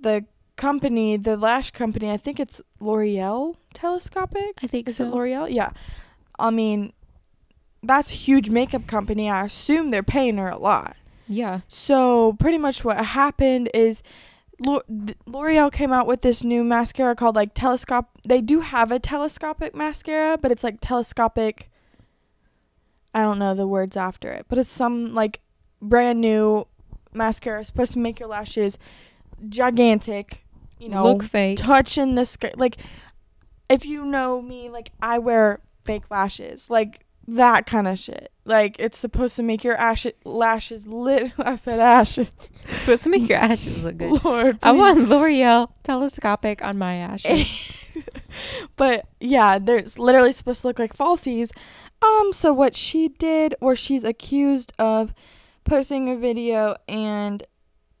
[0.00, 0.24] the
[0.56, 4.58] company, the lash company, I think it's L'Oreal Telescopic.
[4.62, 5.04] I think Is so.
[5.06, 5.52] it L'Oreal?
[5.52, 5.70] Yeah.
[6.38, 6.92] I mean,
[7.82, 9.30] that's a huge makeup company.
[9.30, 10.96] I assume they're paying her a lot.
[11.28, 11.60] yeah.
[11.68, 14.02] So pretty much what happened is
[14.64, 18.06] L'Oreal came out with this new mascara called like telescope.
[18.26, 21.68] They do have a telescopic mascara, but it's like telescopic.
[23.14, 25.40] I don't know the words after it, but it's some like
[25.80, 26.66] brand new
[27.12, 28.78] mascara supposed to make your lashes
[29.48, 30.41] gigantic.
[30.82, 31.58] You know, Look fake.
[31.58, 32.50] touching the sky.
[32.56, 32.78] Like,
[33.68, 38.32] if you know me, like I wear fake lashes, like that kind of shit.
[38.44, 41.32] Like it's supposed to make your ash- lashes lit.
[41.38, 42.32] I said ashes.
[42.80, 44.24] Supposed to make your ashes look good.
[44.24, 47.72] Lord, I want L'Oreal telescopic on my ashes.
[48.76, 51.52] but yeah, they're literally supposed to look like falsies.
[52.02, 55.14] Um, so what she did, or she's accused of
[55.64, 57.44] posting a video and,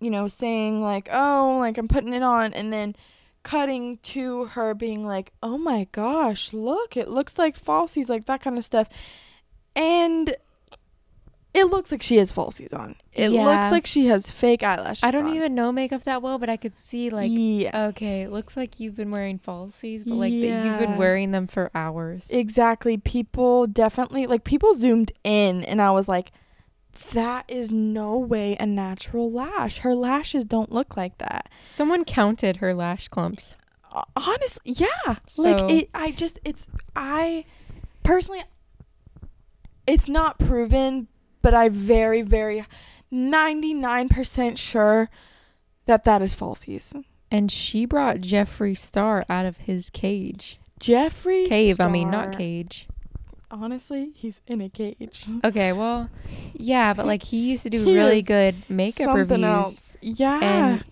[0.02, 2.96] you know, saying like, oh, like I'm putting it on, and then
[3.42, 8.40] cutting to her being like, oh my gosh, look, it looks like falsies, like that
[8.42, 8.88] kind of stuff.
[9.74, 10.34] and
[11.54, 12.94] it looks like she has falsies on.
[13.12, 13.44] It Yeah.
[13.44, 15.02] looks like she has fake eyelashes.
[15.04, 15.34] I don't on.
[15.34, 18.80] even know makeup that well, but I could see like yeah, okay, it looks like
[18.80, 22.28] you've been wearing falsies, but like that you've been wearing them for hours.
[22.30, 22.96] exactly.
[22.96, 26.32] People definitely like people zoomed in, and I was like,
[27.12, 29.78] "That is no way a natural lash.
[29.78, 33.56] Her lashes don't look like that." Someone counted her lash clumps.
[33.94, 37.44] Uh, honestly yeah So- like it i just it's i
[38.02, 38.42] personally
[39.86, 41.08] it's not proven
[41.42, 42.64] but i very very
[43.12, 45.10] 99% sure
[45.84, 50.58] that that is falsies And she brought Jeffree Star out of his cage.
[50.80, 52.88] jeffree Cave, I mean, not cage.
[53.52, 56.08] Honestly he's in a cage Okay, well,
[56.54, 59.44] yeah, but like he used to do He really good makeup something reviews.
[59.44, 60.84] else yeah And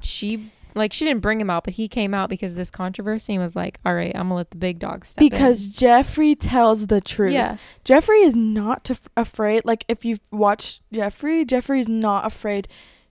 [0.00, 3.34] she, like, she didn't bring him out, but he came out because of this controversy
[3.34, 5.68] and was like, all right, I'm going to let the big dog step in." because
[5.68, 7.56] jeffree tells the truth Yeah.
[7.84, 12.68] jeffree is not af- afraid like if you've watched jeffree jeffree's not afraid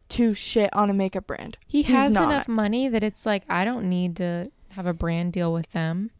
[0.09, 2.25] to shit on a makeup brand He He's has not.
[2.31, 6.11] enough money that it's like, I don't need to have a brand deal with them.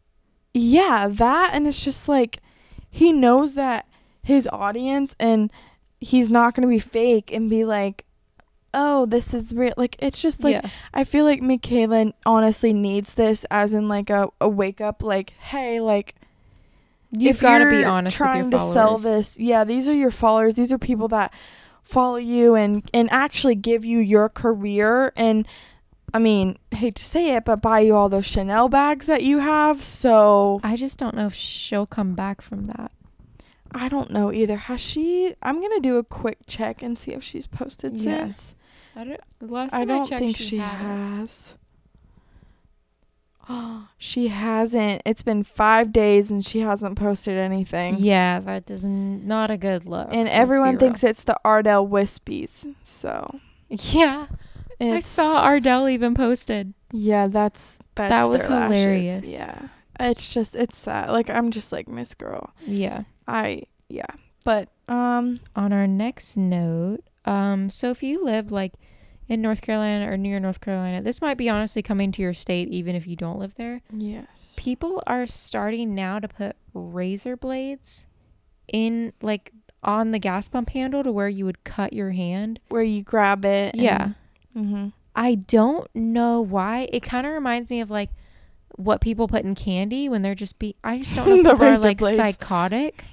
[0.54, 2.40] Yeah, that and it's just like
[2.90, 3.86] he knows that
[4.22, 5.50] his audience and
[6.00, 8.04] he's not going to be fake and be like,
[8.74, 10.70] "Oh, this is real." Like it's just like yeah.
[10.92, 15.30] I feel like Mikayla honestly needs this as in like a, a wake up like,
[15.30, 16.14] "Hey, like
[17.14, 19.38] You've got to be honest trying with your to sell this.
[19.38, 20.54] Yeah, these are your followers.
[20.54, 21.32] These are people that
[21.82, 25.46] follow you and and actually give you your career and
[26.14, 29.38] I mean, hate to say it, but buy you all those Chanel bags that you
[29.38, 29.82] have.
[29.82, 32.92] So I just don't know if she'll come back from that.
[33.74, 34.56] I don't know either.
[34.56, 35.34] Has she?
[35.42, 38.18] I'm gonna do a quick check and see if she's posted Yeah.
[38.26, 38.54] since.
[38.94, 39.20] I don't.
[39.38, 41.18] The last I don't checked, think she, hadn't.
[41.20, 41.54] has.
[43.48, 45.02] Oh, she hasn't.
[45.06, 47.96] It's been five days and she hasn't posted anything.
[47.98, 50.08] Yeah, that is n- not a good look.
[50.10, 50.78] And let's everyone real.
[50.80, 52.74] thinks it's the Ardell Wispies.
[52.84, 54.26] So Yeah,
[54.82, 56.74] I saw Ardell even posted.
[56.92, 58.76] Yeah, that's that's That was lashes.
[58.78, 59.22] hilarious.
[59.24, 59.68] Yeah,
[60.00, 61.10] it's just it's sad.
[61.10, 62.52] Like I'm just like Miss Girl.
[62.66, 63.04] Yeah.
[63.28, 64.06] I yeah,
[64.44, 68.72] but um On our next note, um, so if you live like
[69.28, 72.68] in North Carolina or near North Carolina, this might be honestly coming to your state
[72.68, 73.80] even if you don't live there.
[73.92, 74.54] yes.
[74.58, 78.04] People are starting now to put razor blades
[78.68, 79.52] in like
[79.84, 82.58] on the gas pump handle to where you would cut your hand.
[82.68, 83.74] Where you grab it.
[83.76, 84.10] Yeah.
[84.56, 84.88] Mm-hmm.
[85.14, 86.88] I don't know why.
[86.92, 88.10] It kind of reminds me of like
[88.76, 90.76] what people put in candy when they're just be.
[90.82, 92.16] I just don't know if The people are like blades.
[92.16, 93.04] psychotic.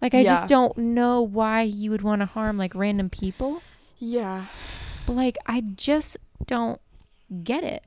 [0.00, 0.34] Like I Yeah.
[0.34, 3.62] just don't know why you would want to harm like random people.
[3.98, 4.46] Yeah.
[5.06, 6.80] But like I just don't
[7.44, 7.84] get it.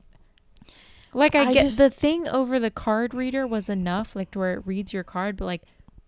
[1.12, 4.38] Like I, I get just- the thing over the card reader was enough, like to
[4.38, 5.62] where it reads your card, but like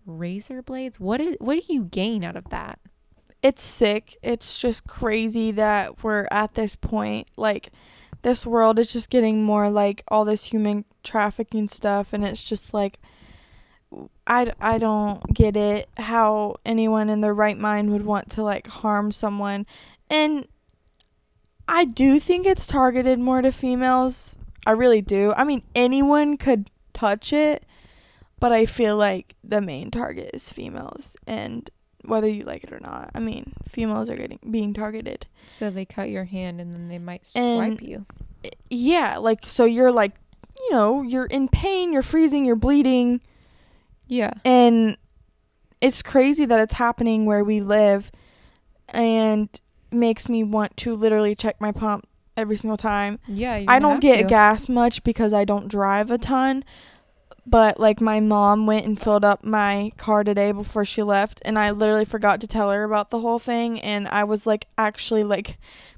[0.05, 2.79] razor blades, what is what do you gain out of that?
[3.41, 4.17] It's sick.
[4.21, 7.29] It's just crazy that we're at this point.
[7.37, 7.69] Like,
[8.21, 12.73] this world is just getting more like all this human trafficking stuff, and it's just
[12.73, 12.99] like,
[14.27, 18.67] I, I don't get it how anyone in their right mind would want to like
[18.67, 19.65] harm someone.
[20.09, 20.47] And
[21.67, 24.35] I do think it's targeted more to females.
[24.65, 25.33] I really do.
[25.35, 27.65] I mean, anyone could touch it,
[28.39, 31.15] but I feel like the main target is females.
[31.25, 31.69] And
[32.09, 33.11] whether you like it or not.
[33.15, 35.27] I mean, females are getting being targeted.
[35.45, 38.05] So they cut your hand and then they might And- swipe you.
[38.69, 40.13] Yeah, like so you're like,
[40.59, 43.21] you know, you're in pain, you're freezing, you're bleeding,
[44.07, 44.33] Yeah.
[44.45, 44.97] and
[45.81, 48.11] it's crazy that it's happening where we live
[48.89, 49.49] and
[49.91, 53.19] makes me want to literally check my pump every single time.
[53.27, 53.63] Yeah.
[53.67, 54.23] I don't get to.
[54.23, 56.63] gas much because I don't drive a ton.
[57.49, 61.57] But like my mom went and filled up my car today before she left and
[61.57, 65.23] I literally forgot to tell her about the whole thing and I was like actually
[65.23, 65.57] like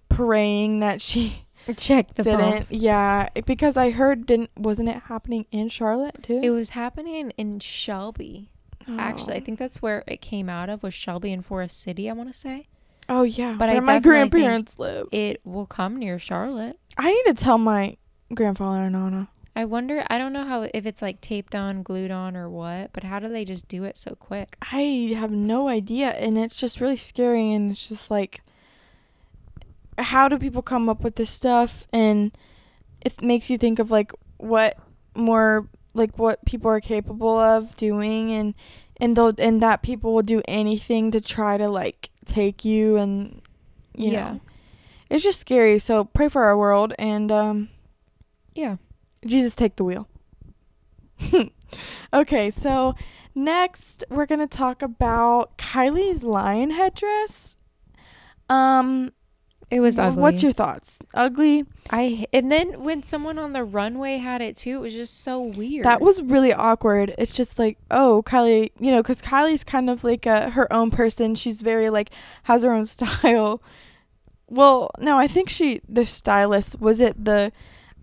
[0.10, 1.46] praying that she
[1.78, 2.40] Check the didn't.
[2.40, 2.68] pump.
[2.70, 6.40] Yeah, because I heard didn't wasn't it happening in Charlotte too?
[6.42, 8.50] It was happening in Shelby.
[8.98, 9.42] Actually, I Oh.
[9.42, 12.10] think that's where it came out of was Shelby and Forest City.
[12.10, 12.68] I want to say
[13.10, 15.08] Oh yeah, But I where my grandparents live.
[15.12, 16.80] it will come near Charlotte.
[16.98, 17.98] I need to tell my
[18.34, 19.28] grandfather and Nana.
[19.56, 20.04] I wonder.
[20.10, 22.94] I don't know how if it's like taped on, glued on, or what.
[22.94, 24.56] But how do they just do it so quick?
[24.72, 27.52] I have no idea, and it's just really scary.
[27.54, 28.42] And it's just like,
[29.98, 31.86] how do people come up with this stuff?
[31.92, 32.32] And
[33.02, 34.78] it makes you think of like what
[35.16, 38.54] more like what people are capable of doing, and
[38.98, 43.42] and though and that people will do anything to try to like take you, and
[43.94, 44.32] you Yeah.
[44.34, 44.42] know,
[45.10, 45.78] it's just scary.
[45.80, 47.70] So pray for our world, and um,
[48.56, 48.78] Yeah.
[49.26, 50.08] Jesus take the wheel.
[52.14, 52.96] okay, so
[53.36, 57.56] next we're gonna talk about Kylie's lion headdress.
[58.50, 59.14] Um,
[59.70, 60.22] It was ugly.
[60.22, 61.00] What's your thoughts?
[61.14, 61.64] Ugly.
[61.90, 65.40] I and then when someone on the runway had it too, it was just so
[65.40, 65.86] weird.
[65.86, 67.14] That was really awkward.
[67.18, 70.92] It's just like, oh, Kylie, you know, because Kylie's kind of like a, her own
[70.92, 71.36] person.
[71.36, 72.10] She's very like
[72.44, 73.62] has her own style.
[74.48, 77.52] Well, no, I think she the stylist was it the.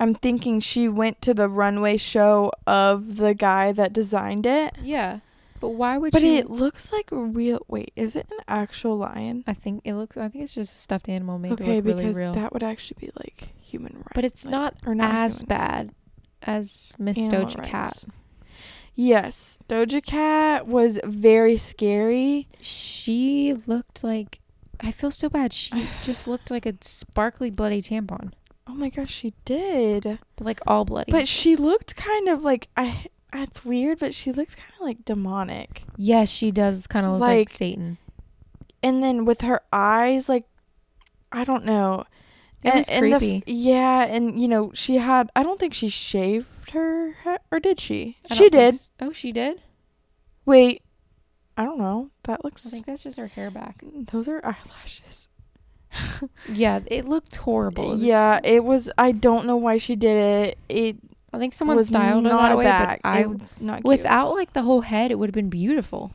[0.00, 4.76] I'm thinking she went to the runway show of the guy that designed it.
[4.82, 5.20] yeah.
[5.61, 6.20] But why would she?
[6.20, 6.34] But you?
[6.34, 7.58] it looks like a real.
[7.66, 9.42] Wait, is it an actual lion?
[9.48, 10.16] I think it looks.
[10.16, 12.32] I think it's just a stuffed animal made to okay, look really because real.
[12.34, 14.12] that would actually be like human rights.
[14.14, 15.48] but it's like- not, or not as human.
[15.48, 15.90] bad
[16.44, 18.04] as Miss Animal Doja Cat.
[18.94, 22.48] Yes, Doja Cat was very scary.
[22.61, 24.40] She looked like.
[24.80, 25.52] I feel so bad.
[25.52, 28.32] She just looked like a sparkly bloody tampon,
[28.68, 30.18] Oh my gosh, she did.
[30.37, 31.11] but like all bloody.
[31.12, 33.07] But she looked kind of like I.
[33.33, 35.83] It's weird, but she looks kind of like demonic.
[35.96, 37.98] yes, she does kind of look like, Like- Satan.
[38.83, 40.44] And then with her eyes, like
[41.33, 42.04] I don't know.
[42.62, 43.42] It And- was and the creepy.
[43.46, 45.31] yeah, and you know she had.
[45.37, 47.14] I don't think she shaved her
[47.50, 48.18] or did she?
[48.31, 48.74] I She did.
[48.74, 49.61] s- Oh, she did.
[50.44, 50.83] Wait,
[51.57, 52.11] I don't know.
[52.24, 52.66] That looks.
[52.66, 53.83] I think that's just her hair back.
[53.85, 55.28] those are eyelashes.
[56.48, 57.92] Yeah, it looked horrible.
[57.92, 58.90] It was- yeah, it was.
[58.98, 60.59] I don't know why she did it.
[60.68, 60.96] It
[61.33, 63.01] I think someone styled not that a way, bag.
[63.03, 63.87] but I it was not cute.
[63.87, 66.12] without like the whole head, it would have been beautiful.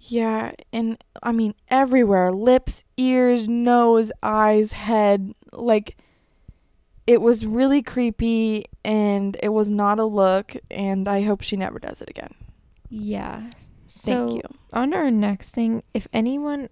[0.00, 5.34] Yeah, and I mean everywhere lips, ears, nose, eyes, head.
[5.52, 5.96] Like,
[7.06, 11.78] it was really creepy and it was not a look, and I hope she never
[11.78, 12.34] does it again.
[12.90, 13.40] Yeah.
[13.40, 13.52] Thank
[13.88, 14.42] so you.
[14.72, 15.82] on to our next thing.
[15.94, 16.68] If anyone,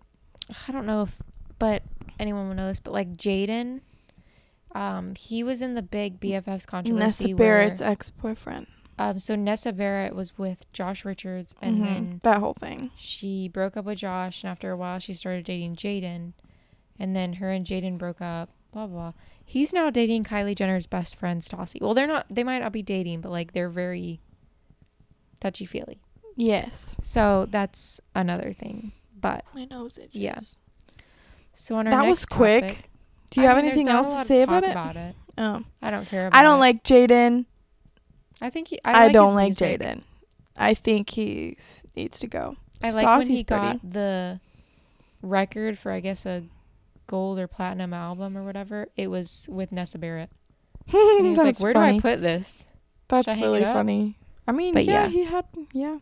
[0.68, 1.18] I don't know if,
[1.58, 1.82] but
[2.18, 3.80] anyone will know this, but like Jaden,
[4.74, 6.98] um, he was in the big BFFs controversy.
[7.26, 8.66] Nessa Barrett's ex boyfriend.
[8.98, 12.90] um, so Nessa Barrett was with Josh Richards, and Mhm, then that whole thing.
[12.96, 16.32] she broke up with Josh, and after a while, she started dating Jaden,
[16.98, 18.50] and then her and Jaden broke up.
[18.72, 19.12] Blah blah.
[19.44, 21.80] He's now dating Kylie Jenner's best friend Stassie.
[21.82, 22.26] Well, they're not.
[22.30, 24.20] They might not be dating, but like they're very
[25.40, 26.00] touchy feely.
[26.36, 26.96] Yes.
[27.02, 28.92] So that's another thing.
[29.20, 30.14] But My nose itches.
[30.14, 30.38] Yeah.
[31.54, 32.62] So on our That was quick.
[32.62, 32.90] topic-
[33.30, 34.70] Do you I have mean, anything else to say about it?
[34.70, 35.14] About it.
[35.38, 35.62] Oh.
[35.80, 36.38] I don't care about.
[36.38, 36.60] I don't it.
[36.60, 37.46] like Jaden.
[38.40, 39.52] I think he, I, I, like don't like.
[39.54, 40.02] Jaden.
[40.56, 41.56] I think he
[41.96, 42.56] needs to go.
[42.82, 43.62] I like when Stassi's he pretty.
[43.62, 44.40] got the
[45.22, 46.42] record for I guess a
[47.06, 48.88] gold or platinum album or whatever.
[48.96, 50.30] It was with Nessa Barrett.
[50.92, 51.92] And he like, "Where funny.
[51.92, 52.66] do I put this?"
[53.08, 54.18] That's Should I hang really funny.
[54.48, 55.08] I mean, yeah, yeah.
[55.08, 55.98] he had yeah.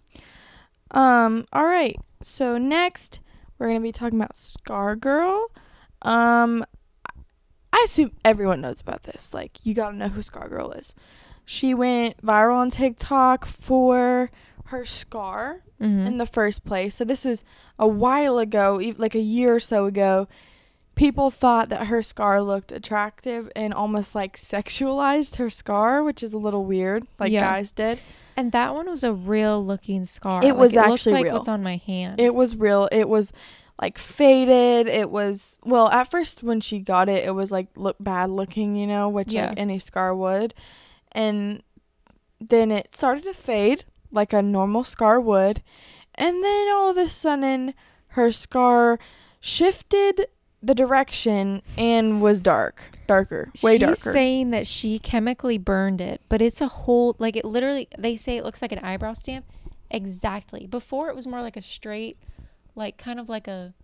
[0.92, 1.96] Um, all right.
[2.22, 3.20] So next
[3.60, 5.46] we're gonna be talking about Scar Girl.
[6.02, 6.64] Um
[7.72, 9.32] I assume everyone knows about this.
[9.32, 10.94] Like you gotta know who Scar Girl is.
[11.44, 14.30] She went viral on TikTok for
[14.66, 16.06] her scar Mm-hmm.
[16.08, 16.94] in the first place.
[16.96, 17.42] So this was
[17.78, 20.26] a while ago, like a year or so ago.
[20.94, 26.34] People thought that her scar looked attractive and almost like sexualized her scar, which is
[26.34, 27.46] a little weird, like Yeah.
[27.48, 27.98] guys did.
[28.40, 30.42] And that one was a real looking scar.
[30.42, 31.34] It Like, was it looks actually like real.
[31.34, 32.20] what's on my hand.
[32.20, 32.88] It was real.
[32.90, 33.32] It was
[33.80, 34.88] like faded.
[34.88, 38.76] It was well, at first when she got it, it was like look bad looking,
[38.76, 39.48] you know, which Yeah.
[39.50, 40.54] like any scar would.
[41.12, 41.62] And
[42.40, 45.62] then it started to fade like a normal scar would.
[46.14, 47.74] And then all of a sudden
[48.08, 48.98] her scar
[49.40, 50.26] shifted
[50.62, 52.82] the direction and was dark.
[53.06, 53.50] Darker.
[53.62, 54.12] Way She's darker.
[54.12, 57.88] saying that she chemically burned it, but it's a whole like it literally.
[57.98, 59.46] They say it looks like an eyebrow stamp.
[59.90, 60.66] Exactly.
[60.66, 62.16] Before it was more like a straight,
[62.74, 63.74] like kind of like a.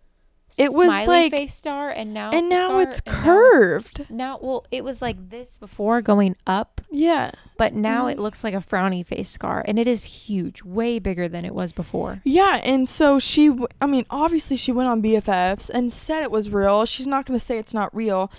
[0.59, 4.07] It was smiley like- face star, and now and now it's and now curved.
[4.09, 7.33] Now, well, it was like this before going up, yeah.
[7.59, 8.21] but now it Mhm.
[8.23, 11.73] looks like a frowny face scar, and it is huge, way bigger than it was
[11.73, 12.21] before.
[12.25, 16.31] Yeah, and so she, w- I mean, obviously she went on BFFs and said it
[16.31, 16.87] was real.
[16.87, 18.31] She's not going to say it's not real.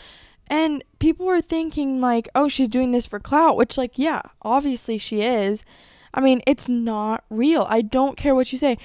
[0.50, 4.98] And people were thinking, like, oh, she's doing this for clout, which, like, yeah, obviously
[4.98, 5.66] she is.
[6.14, 7.68] I mean, it's not real.
[7.70, 8.78] I don't care what you say.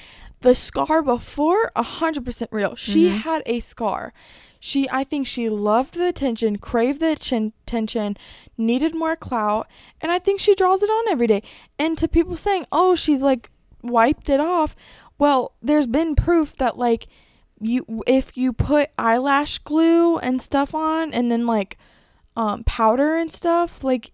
[0.42, 2.74] The scar before, 100% real.
[2.74, 3.18] She Mhm.
[3.20, 4.12] had a scar.
[4.60, 8.16] She, I think she loved the attention, craved the attention, attention,
[8.56, 9.66] needed more clout,
[10.00, 11.42] and I think she draws it on every day.
[11.78, 13.50] And to people saying, oh, she's like
[13.82, 14.76] wiped it off,
[15.18, 17.08] well, there's been proof that like
[17.60, 21.76] you if you put eyelash glue and stuff on and then like
[22.36, 24.12] um powder and stuff, like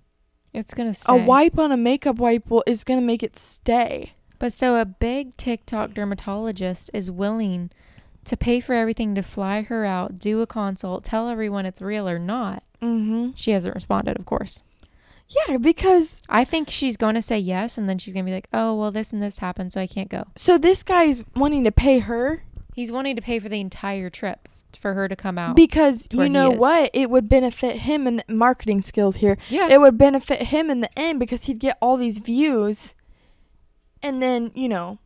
[0.54, 1.12] It's gonna stay.
[1.12, 4.12] a wipe on a makeup wipe will, is going to make it stay.
[4.38, 7.70] But so a big TikTok dermatologist is willing
[8.24, 12.08] to pay for everything to fly her out, do a consult, tell everyone it's real
[12.08, 12.62] or not.
[12.82, 13.32] Mhm.
[13.36, 14.62] She hasn't responded, of course.
[15.28, 18.34] Yeah, because I think she's going to say yes, and then she's going to be
[18.34, 20.24] like, oh, well, this and this happened, so I can't go.
[20.36, 22.42] so this guy's wanting to pay her
[22.74, 25.56] He's wanting to pay for the entire trip for her to come out.
[25.56, 26.90] because you know what?
[26.94, 29.36] It would benefit him in the marketing skills here.
[29.48, 29.66] yeah.
[29.68, 32.94] It would benefit him in the end because he'd get all these views.
[34.02, 34.98] And then, you know.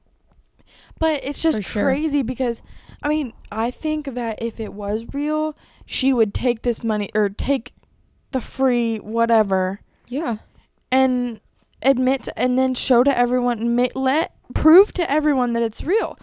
[0.98, 1.82] But it's just sure.
[1.82, 2.62] crazy because
[3.02, 7.28] I mean, I think that if it was real, she would take this money or
[7.28, 7.74] take
[8.30, 10.38] the free whatever yeah.
[10.90, 11.40] and
[11.82, 16.18] admit to, and then show to everyone ma- let prove to everyone that it's real.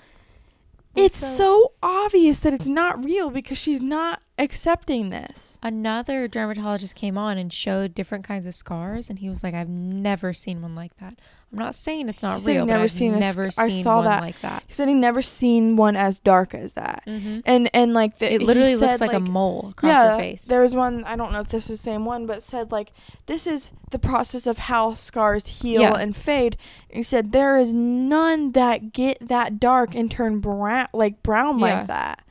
[0.95, 5.59] It's so obvious that it's not real because she's not accepting this.
[5.61, 9.69] Another dermatologist came on and showed different kinds of scars, and he was like, I've
[9.69, 11.19] never seen one like that.
[11.51, 13.69] I'm not saying it's not He real, but never I've seen a sc- never I
[13.81, 14.21] saw one that.
[14.21, 14.63] like that.
[14.67, 17.03] He said he never seen one as dark as that.
[17.07, 17.39] Mm-hmm.
[17.43, 20.45] And and like the, It he looks said, like, a mole across yeah, her face.
[20.45, 22.91] There was one I don't know if this is the same one, but said like
[23.25, 25.95] this is the process of how scars heal Yeah.
[25.97, 26.55] and fade.
[26.91, 31.57] And he said there is none that get that dark and turn brown like brown
[31.57, 31.65] Yeah.
[31.79, 32.23] like that.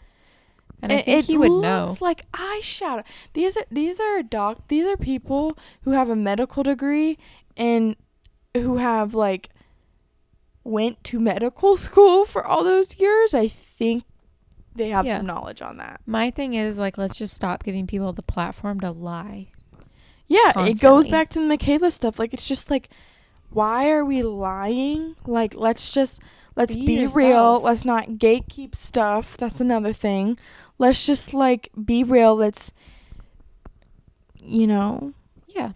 [0.81, 1.97] And I think he would know.
[2.01, 3.03] like eyeshadow.
[3.33, 4.69] These are these are doc.
[4.69, 7.19] These are people who have a medical degree
[7.57, 7.97] and
[8.55, 9.51] who have like
[10.65, 13.35] went to medical school for all those years.
[13.35, 14.05] I think
[14.75, 15.19] they have Yeah.
[15.19, 16.01] some knowledge on that.
[16.07, 19.49] My thing is like, let's just stop giving people the platform to lie.
[20.29, 22.19] Yeah, it goes back to the Mikayla stuff.
[22.19, 22.91] Like it's just like,
[23.51, 25.17] why are we lying?
[25.27, 26.21] Like let's just
[26.55, 27.61] let's Be be, real.
[27.61, 29.37] Let's not gatekeep stuff.
[29.39, 30.39] That's another thing.
[30.79, 32.35] Let's just like be real.
[32.37, 32.73] Let's,
[34.41, 35.13] you know,
[35.49, 35.73] Yeah.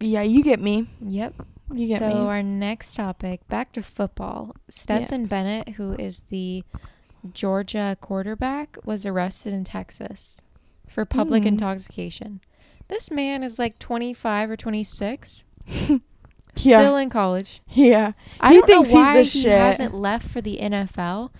[0.00, 0.88] yeah, you get me.
[1.00, 1.34] Yep.
[1.74, 2.14] You get so me.
[2.14, 4.56] our next topic, back to football.
[4.70, 5.30] Stetson Yes.
[5.30, 6.64] Bennett, who is the
[7.34, 10.40] Georgia quarterback, was arrested in Texas
[10.88, 11.48] for public Hmm.
[11.48, 12.40] intoxication.
[12.88, 16.78] This man is like 25 or 26, Yeah.
[16.78, 17.60] still in college.
[17.68, 19.58] Yeah, I He don't thinks he's know why the he shit.
[19.58, 21.30] hasn't left for the NFL.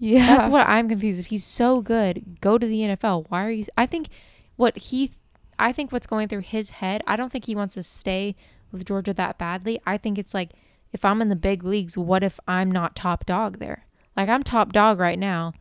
[0.00, 0.26] Yeah.
[0.26, 1.20] That's what I'm confused.
[1.20, 3.26] If he's so good, go to the NFL.
[3.28, 3.64] Why are you?
[3.78, 4.08] I think
[4.56, 5.12] what he,
[5.58, 7.02] I think what's going through his head.
[7.06, 8.34] I don't think he wants to stay
[8.72, 9.80] with Georgia that badly.
[9.86, 10.50] I think it's like
[10.92, 13.86] if I'm in the big leagues, what if I'm not top dog there?
[14.16, 15.52] Like I'm top dog right now.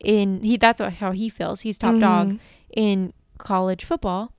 [0.00, 1.62] In he, that's what, how he feels.
[1.62, 2.38] He's top dog Mhm.
[2.76, 4.32] in college football.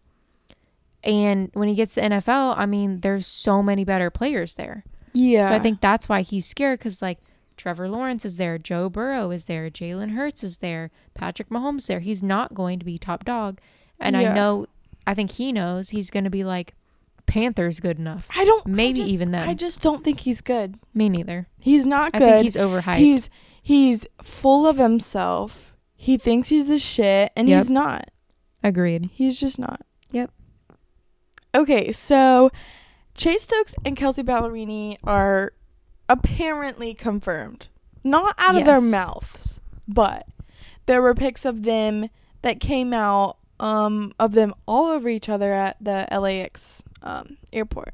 [1.04, 4.84] And when he gets to NFL, I mean, there's so many better players there.
[5.14, 5.48] Yeah.
[5.48, 7.20] So I think that's why he's scared because like
[7.60, 12.00] Trevor Lawrence is there, Joe Burrow is there, Jalen Hurts is there, Patrick Mahomes there.
[12.00, 13.60] He's not going to be top dog,
[14.00, 14.66] and I know,
[15.06, 16.74] I think he knows he's going to be like
[17.26, 18.28] Panthers good enough.
[18.36, 18.66] I don't.
[18.66, 19.48] I Maybe just- even then.
[19.50, 20.78] I just don't think he's good.
[20.94, 21.48] Me neither.
[21.60, 22.30] He's not I good.
[22.30, 22.98] think he's overhyped.
[22.98, 23.30] He's
[23.62, 25.76] he's full of himself.
[25.96, 27.58] He thinks he's the shit, and Yep.
[27.60, 28.10] he's not.
[28.64, 29.10] Agreed.
[29.14, 29.82] He's just not.
[30.12, 30.32] Yep.
[31.54, 32.50] Okay, so
[33.16, 35.52] Chase Stokes and Kelsea Ballerini are
[36.10, 37.68] apparently confirmed.
[38.04, 40.28] Not out of their mouths, but
[40.88, 42.10] there were pics of them
[42.42, 47.94] that came out um of them all over each other at the LAX um airport.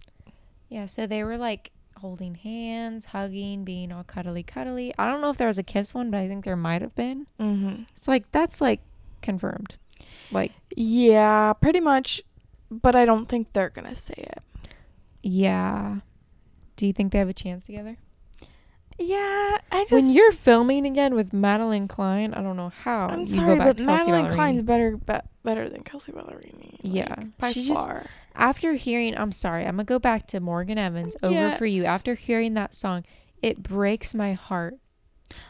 [0.69, 0.85] Yeah.
[0.85, 4.93] So they were like holding hands, hugging, being all cuddly, cuddly.
[4.99, 6.93] I don't know if there was a kiss one, but I think there might have
[6.95, 7.25] been.
[7.39, 7.87] Mhm.
[7.95, 8.81] So like that's like
[9.23, 9.75] confirmed.
[10.31, 12.21] Like Yeah, pretty much,
[12.69, 14.43] but I don't think they're going to say it.
[15.23, 15.97] yeah.
[16.75, 17.97] Do you think they have a chance together?
[18.97, 23.21] Yeah, I just when you're filming again with Madelyn Cline, I don't know how I'm
[23.21, 24.35] you sorry, go back but Madeline Ballerini.
[24.35, 26.71] Cline's better be- better than Kelsea Ballerini.
[26.71, 28.05] like, Yeah, by she just- far.
[28.35, 31.85] After hearing, I'm sorry, I'm gonna go back to Morgan Evans over for you.
[31.85, 33.03] After hearing that song,
[33.41, 34.75] it breaks my heart.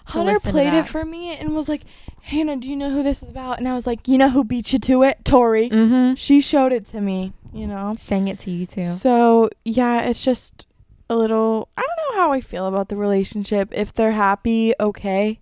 [0.06, 1.84] Hunter played it for me and was like,
[2.22, 4.44] "Hannah, do you know who this is about?" And I was like, "You know who
[4.44, 6.16] beat you to it, Tori." Mm-hmm.
[6.16, 7.34] She showed it to me.
[7.54, 7.94] You know.
[7.98, 8.84] Sang it to you too.
[8.84, 10.68] So yeah, it's just
[11.10, 11.70] a little.
[11.78, 13.70] I don't know how I feel about the relationship.
[13.72, 15.40] If they're happy, okay.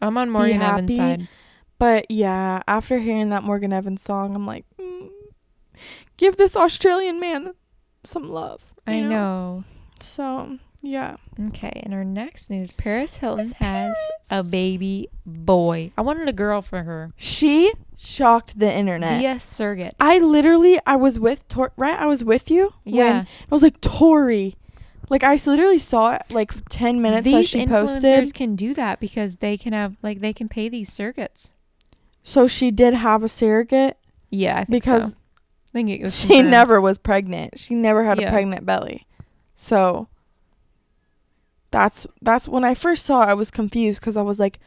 [0.00, 1.28] I'm on Morgan Evans' side.
[1.78, 5.10] But yeah, after hearing that Morgan Evans song, I'm like, mm,
[6.16, 7.54] give this Australian man
[8.04, 8.72] some love.
[8.86, 9.64] I know.
[10.00, 11.16] So yeah,
[11.48, 13.96] Okay, and our next news: Paris Hilton has
[14.30, 15.92] a baby boy.
[15.96, 17.12] I wanted a girl for her.
[17.16, 19.20] she shocked the internet.
[19.20, 19.96] Yes, surrogate.
[20.00, 21.98] I literally, I was with Tor, right?
[21.98, 22.72] I was with you.
[22.84, 23.02] Yeah.
[23.04, 24.56] When I was like Tori,
[25.10, 28.34] like I literally saw it like ten minutes as These she influencers posted.
[28.34, 31.50] can do that because they can have like they can pay these surrogates.
[32.22, 33.96] So she did have a surrogate
[34.30, 35.16] Yeah, I think because so.
[35.16, 36.50] I think it was she confirmed.
[36.50, 37.58] never was pregnant.
[37.58, 38.28] She never had Yeah.
[38.28, 39.06] a pregnant belly.
[39.54, 40.08] So
[41.70, 44.58] that's that's when I first saw it, I was confused because I was like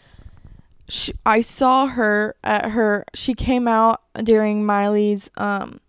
[0.90, 5.80] she, I saw her at her she came out during Miley's um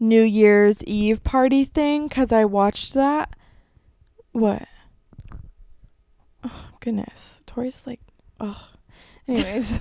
[0.00, 3.30] New Year's Eve party thing because I watched that.
[4.34, 4.66] What?
[6.42, 8.00] Oh goodness, Tori's like,
[8.40, 8.68] oh.
[9.28, 9.78] Anyways,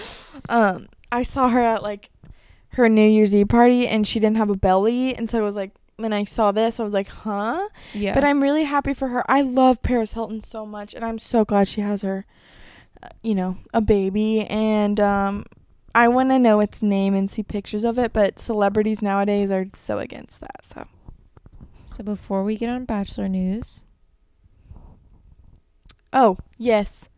[0.48, 2.10] um, I saw her at like
[2.70, 5.56] her New Year's Eve party and she didn't have a belly, and so I was
[5.56, 7.68] like, when I saw this, I was like, huh?
[7.94, 8.14] Yeah.
[8.14, 9.28] But I'm really happy for her.
[9.28, 12.26] I love Paris Hilton so much, and I'm so glad she has her,
[13.02, 14.42] uh, you know, a baby.
[14.42, 15.44] And um,
[15.96, 18.12] I want to know its name and see pictures of it.
[18.12, 20.64] But celebrities nowadays are so against that.
[20.72, 20.86] So
[21.84, 23.80] so before we get on Bachelor news,
[26.16, 27.08] oh yes,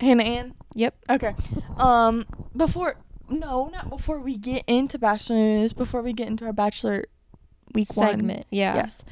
[0.00, 0.54] Hannah Ann.
[0.74, 0.94] Yep.
[1.10, 1.34] Okay.
[1.76, 2.24] Um,
[2.56, 2.96] before
[3.28, 5.72] no, not before we get into Bachelor news.
[5.72, 7.04] Before we get into our Bachelor
[7.72, 8.08] week one.
[8.08, 8.46] segment.
[8.50, 8.74] Yeah.
[8.74, 9.04] Yes.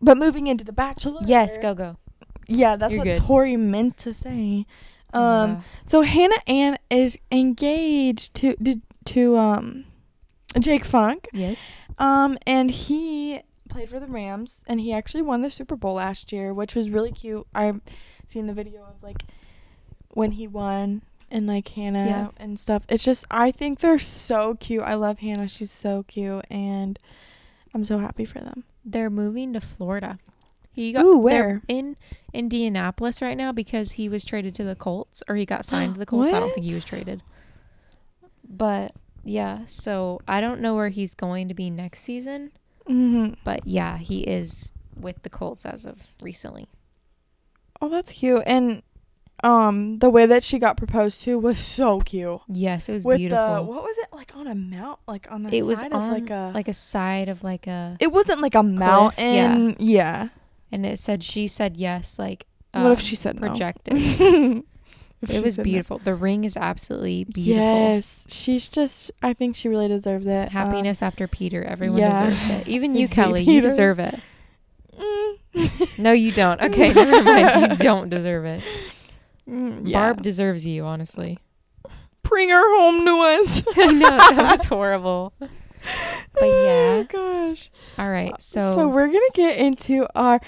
[0.00, 1.20] But moving into the Bachelor.
[1.24, 1.96] Yes, go go.
[2.46, 3.22] Yeah, that's You're what good.
[3.22, 4.64] Tori meant to say.
[5.12, 5.60] Um, Yeah.
[5.84, 9.84] so Hannah Ann is engaged to to, to um
[10.58, 11.28] Jake Funk.
[11.32, 11.72] yes.
[11.98, 16.32] Um, and he played for the Rams, and he actually won the Super Bowl last
[16.32, 17.46] year, which was really cute.
[17.54, 17.80] I've
[18.26, 19.22] seen the video of like
[20.14, 22.28] when he won and like Hannah Yeah.
[22.38, 22.82] and stuff.
[22.88, 24.82] It's just I think they're so cute.
[24.82, 25.48] I love Hannah.
[25.48, 26.98] She's so cute, and
[27.74, 28.64] I'm so happy for them.
[28.84, 30.18] They're moving to Florida.
[30.72, 31.62] He got Ooh, they're where?
[31.68, 31.96] in
[32.32, 35.98] Indianapolis right now because he was traded to the Colts or he got signed to
[35.98, 36.32] the Colts.
[36.32, 37.20] I don't think he was traded.
[38.48, 38.92] But
[39.24, 42.52] yeah, so I don't know where he's going to be next season,
[42.88, 43.34] Mm-hmm.
[43.44, 46.68] but yeah, he is with the Colts as of recently.
[47.80, 48.42] Oh, that's cute.
[48.46, 48.82] And
[49.44, 52.40] um, the way that she got proposed to was so cute.
[52.48, 53.64] Yes, it was With the beautiful.
[53.66, 56.50] what was it like on a mount, like on the it was on like a
[56.54, 59.76] like a side of like a It wasn't like a mountain.
[59.78, 60.28] Yeah.
[60.72, 63.46] and it said she said yes like what if um, she said no?
[63.48, 63.94] projected.
[63.96, 64.62] If
[65.28, 65.98] it was beautiful.
[65.98, 67.64] The ring is absolutely beautiful.
[67.64, 69.10] Yes, she's just.
[69.22, 70.44] I think she really deserves it.
[70.46, 71.64] Um, Happiness after Peter.
[71.64, 72.30] Everyone yeah.
[72.30, 72.68] deserves it.
[72.74, 73.42] Even you, Kelly.
[73.42, 74.20] You deserve it.
[74.98, 75.98] mm.
[75.98, 76.60] No, you don't.
[76.68, 77.70] Okay, never mind.
[77.72, 78.62] You don't deserve it.
[79.48, 79.98] Mm, yeah.
[79.98, 81.38] Barb deserves you, honestly.
[82.22, 83.62] bring her home to us.
[83.76, 85.32] I know that was horrible.
[85.40, 85.50] But
[86.42, 87.02] Oh yeah.
[87.04, 87.70] gosh.
[87.96, 88.40] All right.
[88.40, 90.40] So, So, we're gonna get into our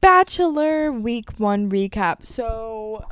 [0.00, 2.26] Bachelor Week One recap.
[2.26, 3.04] So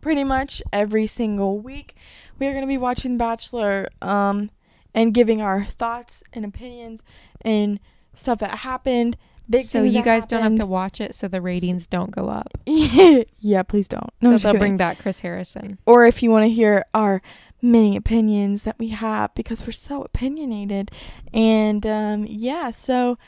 [0.00, 1.94] pretty much every single week
[2.38, 4.50] we are gonna be watching Bachelor, um,
[4.94, 7.02] and giving our thoughts and opinions
[7.42, 7.78] and
[8.14, 9.16] stuff that happened.
[9.50, 12.58] Big so you guys don't have to watch it, so the ratings don't go up.
[12.66, 14.10] yeah, please don't.
[14.20, 14.58] No, so they'll kidding.
[14.58, 15.78] bring back Chris Harrison.
[15.86, 17.22] or if you want to hear our
[17.62, 20.92] many opinions that we have because we're so opinionated
[21.34, 23.18] and um yeah so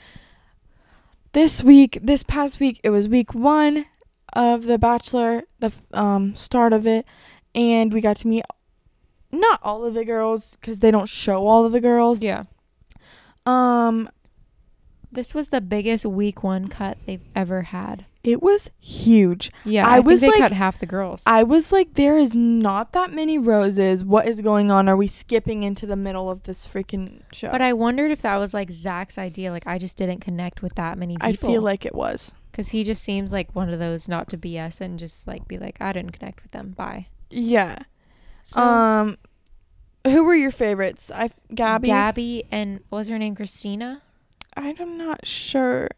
[1.32, 3.84] this week this past week it was week one
[4.34, 7.04] of the bachelor the um start of it
[7.54, 8.44] and we got to meet
[9.32, 12.44] not all of the girls because they don't show all of the girls Yeah.
[13.46, 14.08] um
[15.12, 18.04] This was the biggest week one cut they've ever had.
[18.22, 21.22] it was huge Yeah, I I, think was they like- cut half the girls.
[21.26, 25.06] i was like there is not that many roses what is going on are we
[25.06, 28.70] skipping into the middle of this freaking show but I wondered if that was like
[28.70, 29.50] Zach's idea.
[29.50, 31.28] Like I just didn't connect with that many people.
[31.28, 32.34] I feel like it was.
[32.60, 35.56] Because he just seems like one of those not to BS and just like be
[35.56, 36.74] like I didn't connect with them.
[36.76, 37.06] Bye.
[37.30, 37.78] Yeah.
[38.42, 39.16] So, um,
[40.06, 41.10] who were your favorites?
[41.14, 41.86] I Gabby.
[41.86, 44.02] Gabby and was her name Christina?
[44.58, 45.88] I'm not sure.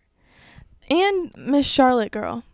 [0.88, 2.44] And Miss Charlotte girl.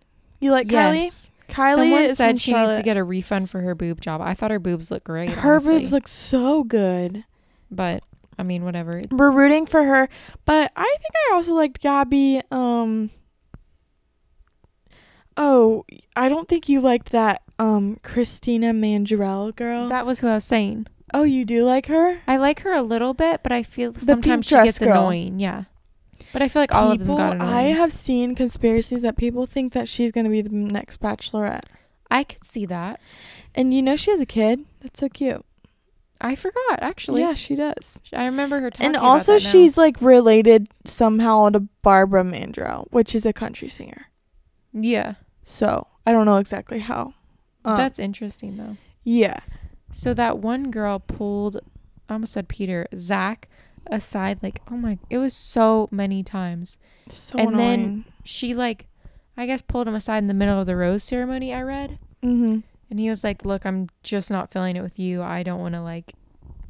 [0.40, 1.04] You like Kylie?
[1.04, 1.30] Yes.
[1.50, 4.22] Kylie Someone said she needs to get a refund for her boob job.
[4.22, 5.28] I thought her boobs look great.
[5.28, 5.80] Her honestly.
[5.80, 7.24] boobs look so good.
[7.70, 8.02] but
[8.38, 9.02] I mean, whatever.
[9.10, 10.08] We're rooting for her,
[10.46, 12.40] but I think I also liked Gabby.
[12.50, 13.10] Um.
[15.40, 15.84] Oh,
[16.16, 19.88] I don't think you liked that um Christina Mandrell girl.
[19.88, 20.86] That was who I was saying.
[21.14, 22.20] oh, you do like her?
[22.26, 24.90] I like her a little bit, but I feel sometimes she gets girl.
[24.90, 25.38] annoying.
[25.40, 25.64] Yeah.
[26.32, 27.50] But I feel like all of them got annoying.
[27.52, 31.64] I have seen conspiracies that people think that she's gonna be the next Bachelorette,
[32.10, 33.00] I could see that.
[33.54, 34.64] and you know she has a kid.
[34.80, 35.44] That's so cute.
[36.20, 37.20] I forgot actually.
[37.22, 38.00] yeah, she does.
[38.12, 38.86] I remember her talking.
[38.86, 39.50] And about also, that now.
[39.50, 44.06] she's like related somehow to Barbara Mandrell, which is a country singer.
[44.72, 45.14] yeah.
[45.48, 47.14] So I don't know exactly how.
[47.64, 48.76] Um, That's interesting though.
[49.02, 49.40] yeah.
[49.90, 51.56] So that one girl pulled,
[52.08, 53.48] I almost said Peter, Zach
[53.86, 54.38] aside.
[54.42, 56.76] Like, oh my, it was so many times.
[57.08, 58.86] So And then- She like,
[59.38, 61.54] I guess pulled him aside in the middle of the rose ceremony.
[61.54, 62.58] I read, mm-hmm.
[62.90, 65.22] and he was like, "Look, I'm just not feeling it with you.
[65.22, 66.12] I don't want to like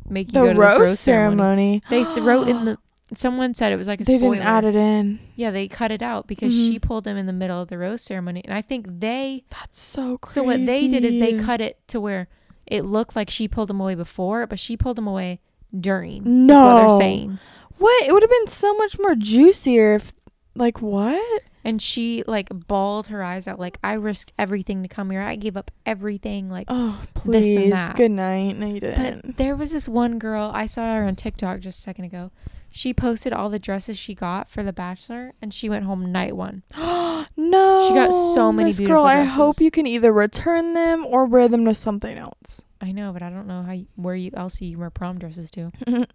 [0.09, 1.83] make you the go to rose, rose ceremony.
[1.89, 2.79] ceremony." They wrote in the.
[3.15, 4.35] Someone said it was like a they spoiler.
[4.35, 5.19] didn't add it in.
[5.35, 6.69] Yeah, they cut it out because Mhm.
[6.69, 9.45] she pulled him in the middle of the rose ceremony, and I think they.
[9.51, 10.35] That's so crazy.
[10.35, 12.29] So what they did is they cut it to where
[12.67, 15.41] it looked like she pulled him away before, but she pulled him away
[15.79, 16.19] during.
[16.19, 16.77] is what No.
[16.91, 17.39] they're saying.
[17.79, 18.07] What?
[18.07, 20.13] It would have been so much more juicier if,
[20.55, 21.43] like, what?
[21.65, 25.21] And she like bawled her eyes out, like I risked everything to come here.
[25.21, 26.49] I gave up everything.
[26.51, 27.71] Like, Oh, This and please.
[27.73, 27.97] that.
[27.97, 28.53] Good night.
[28.59, 29.27] No, you didn't.
[29.27, 32.31] but there was this one girl I saw her on TikTok just a second ago.
[32.71, 36.37] She posted all the dresses she got for the Bachelor, and she went home night
[36.37, 36.63] one.
[36.77, 37.89] no.
[37.89, 41.25] She got so many Miss beautiful girl, I hope you can either return them or
[41.25, 42.63] wear them to something else.
[42.81, 45.19] I know, but I don't know how you, where you else you can wear prom
[45.19, 45.73] dresses to.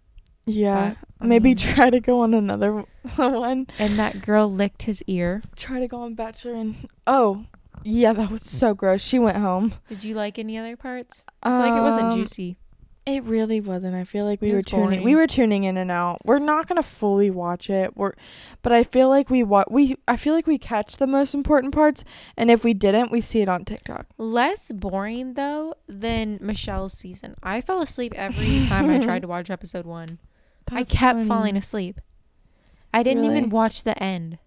[0.46, 0.94] yeah.
[1.18, 2.84] But, Maybe mean- try to go on another
[3.16, 3.66] one.
[3.78, 5.42] And that girl licked his ear.
[5.56, 6.88] Try to go on Bachelor and.
[7.06, 7.46] Oh.
[7.82, 9.02] Yeah, that was so gross.
[9.02, 9.74] She went home.
[9.88, 11.22] Did you like any other parts?
[11.42, 12.56] I like it wasn't Um, juicy.
[13.04, 13.94] It really wasn't.
[13.94, 15.02] I feel like we were was tuning.
[15.02, 16.24] We were tuning in and out.
[16.24, 17.94] We're not gonna fully watch it.
[17.94, 18.12] We're,
[18.62, 19.96] but I feel like we wa- we.
[20.08, 22.02] I feel like we catch the most important parts,
[22.38, 24.06] and if we didn't, we see it on TikTok.
[24.16, 27.34] Less boring though than Michelle's season.
[27.42, 29.84] I fell asleep every time I tried to watch episode
[30.70, 30.80] one.
[30.80, 31.26] I kept funny.
[31.28, 32.00] falling asleep.
[32.92, 33.36] I didn't Really?
[33.38, 34.38] even watch the end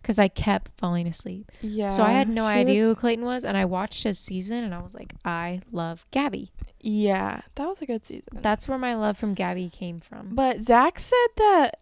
[0.00, 1.50] because I kept falling asleep.
[1.60, 1.90] Yeah.
[1.90, 4.74] so I had no idea was- who Clayton was, and I watched his season, and
[4.74, 6.52] I was like, I love Gabby.
[6.80, 8.38] yeah, that was a good season.
[8.40, 10.34] That's where my love from Gabby came from.
[10.34, 11.80] But Zach said that,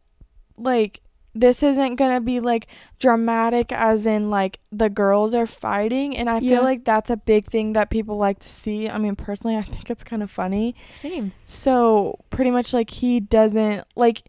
[0.57, 1.01] like,
[1.35, 2.66] this isn't gonna be like
[2.99, 6.57] dramatic, as in like the girls are fighting, and I Yeah.
[6.57, 8.89] feel like that's a big thing that people like to see.
[8.89, 10.74] I mean, personally, I think it's kind of funny.
[10.95, 11.33] Same.
[11.45, 14.22] So pretty much like he doesn't like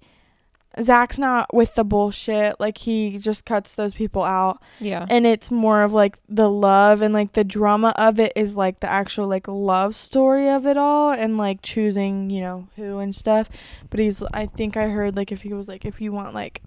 [0.82, 2.58] Zach's not with the bullshit.
[2.60, 4.62] Like he just cuts those people out.
[4.80, 5.06] Yeah.
[5.10, 8.80] And it's more of like the love and like the drama of it is like
[8.80, 13.16] the actual like love story of it all and like choosing, you know, who and
[13.16, 13.50] stuff.
[13.89, 16.62] But he's I think I heard like if he was like if you want like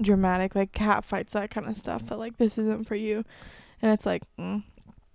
[0.00, 3.24] dramatic like cat fights that kind of stuff But like this isn't for you.
[3.82, 4.62] And it's like mm.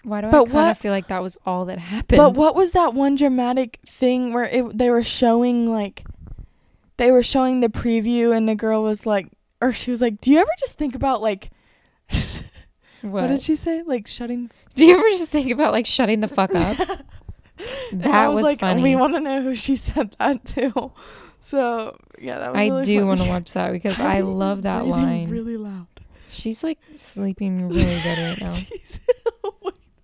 [0.03, 2.17] Why do I But kind of feel like that was all that happened?
[2.17, 6.05] But what was that one dramatic thing where it, they were showing like
[6.97, 9.29] they were showing the preview and the girl was like
[9.61, 11.49] or she was like, "Do you ever just think about like
[12.09, 12.43] what,
[13.01, 13.27] What?
[13.27, 13.81] did she say?
[13.83, 16.77] Like shutting Do you ever just think about like shutting the fuck up?
[17.57, 18.83] I that was, like, funny.
[18.83, 20.91] We want to know who she said that to.
[21.45, 22.59] So yeah, that was.
[22.59, 25.29] I really do want to watch that because I I love that line.
[25.29, 25.85] Really loud.
[26.31, 28.49] She's like sleeping really good right now.
[28.49, 28.99] Jeez.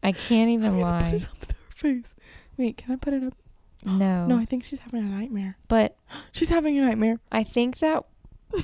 [0.04, 1.28] I can't even gonna Put it lie.
[1.32, 2.14] up her face.
[2.58, 3.34] Wait, can I put it up?
[3.84, 4.28] No.
[4.28, 5.58] No, I think she's having a nightmare.
[5.68, 5.96] But
[6.32, 7.20] She's having a nightmare.
[7.32, 8.06] I think that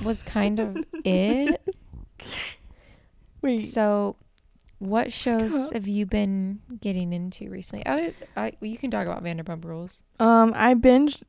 [0.05, 1.59] was kind of it.
[3.41, 3.61] Wait.
[3.63, 4.15] So,
[4.78, 7.84] what shows have you been getting into recently?
[7.88, 10.03] Other, I, you can talk about Vanderpump Rules.
[10.19, 11.23] Um, I binged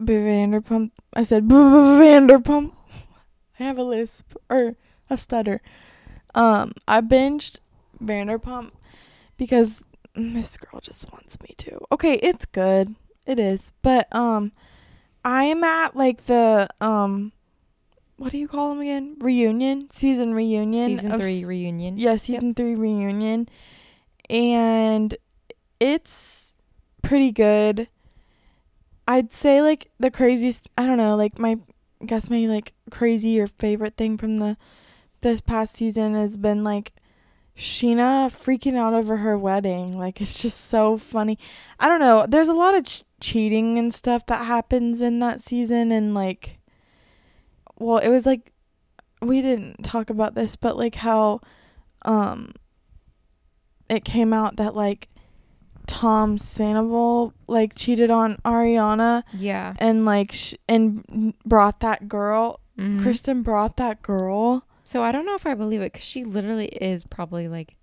[0.00, 0.90] Vanderpump.
[1.14, 2.72] I said Vanderpump.
[3.60, 4.76] I have a lisp or
[5.10, 5.60] a stutter.
[6.34, 7.56] Um, I binged
[8.02, 8.70] Vanderpump
[9.36, 9.84] because
[10.14, 11.78] Miss Girl just wants me to.
[11.92, 12.94] Okay, it's good.
[13.26, 14.52] It is, but um,
[15.24, 17.32] I am at like the um,
[18.16, 19.16] what do you call them again?
[19.20, 20.96] Reunion season reunion.
[20.98, 21.98] Season three s- reunion.
[21.98, 23.48] yeah, season three reunion.
[24.28, 25.16] And
[25.80, 26.54] it's
[27.02, 27.88] pretty good.
[29.10, 31.58] I'd say like the craziest I don't know, like my
[32.06, 34.56] guess my like crazy or favorite thing from the
[35.20, 36.92] this past season has been like
[37.56, 39.98] Scheana freaking out over her wedding.
[39.98, 41.40] Like it's just so funny.
[41.80, 42.24] I don't know.
[42.28, 46.60] There's a lot of ch- cheating and stuff that happens in that season and like
[47.80, 48.52] well, it was like
[49.20, 51.40] we didn't talk about this, but like how
[52.02, 52.52] um
[53.88, 55.08] it came out that like
[55.90, 59.74] Tom Sandoval like cheated on Ariana Yeah.
[59.80, 63.02] and like sh- and brought that girl Mhm.
[63.02, 66.66] Kristen brought that girl So I don't know if I believe it because she literally
[66.66, 67.74] is probably like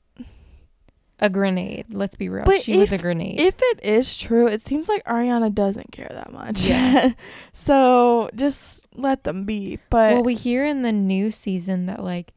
[1.20, 1.88] a grenade.
[1.94, 2.46] Let's be real.
[2.46, 3.40] But she was a if- grenade.
[3.42, 7.12] if it is true it seems like Ariana doesn't care that much Yeah.
[7.54, 12.34] so just let them be but well, we hear in the new season that like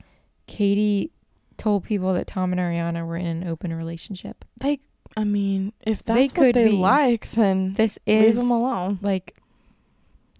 [0.48, 1.12] Katie
[1.56, 4.44] told people that Tom and Ariana were in an open relationship.
[4.58, 4.80] they
[5.16, 6.76] I mean if They that's what could they be.
[6.76, 9.36] like then This is leave them alone like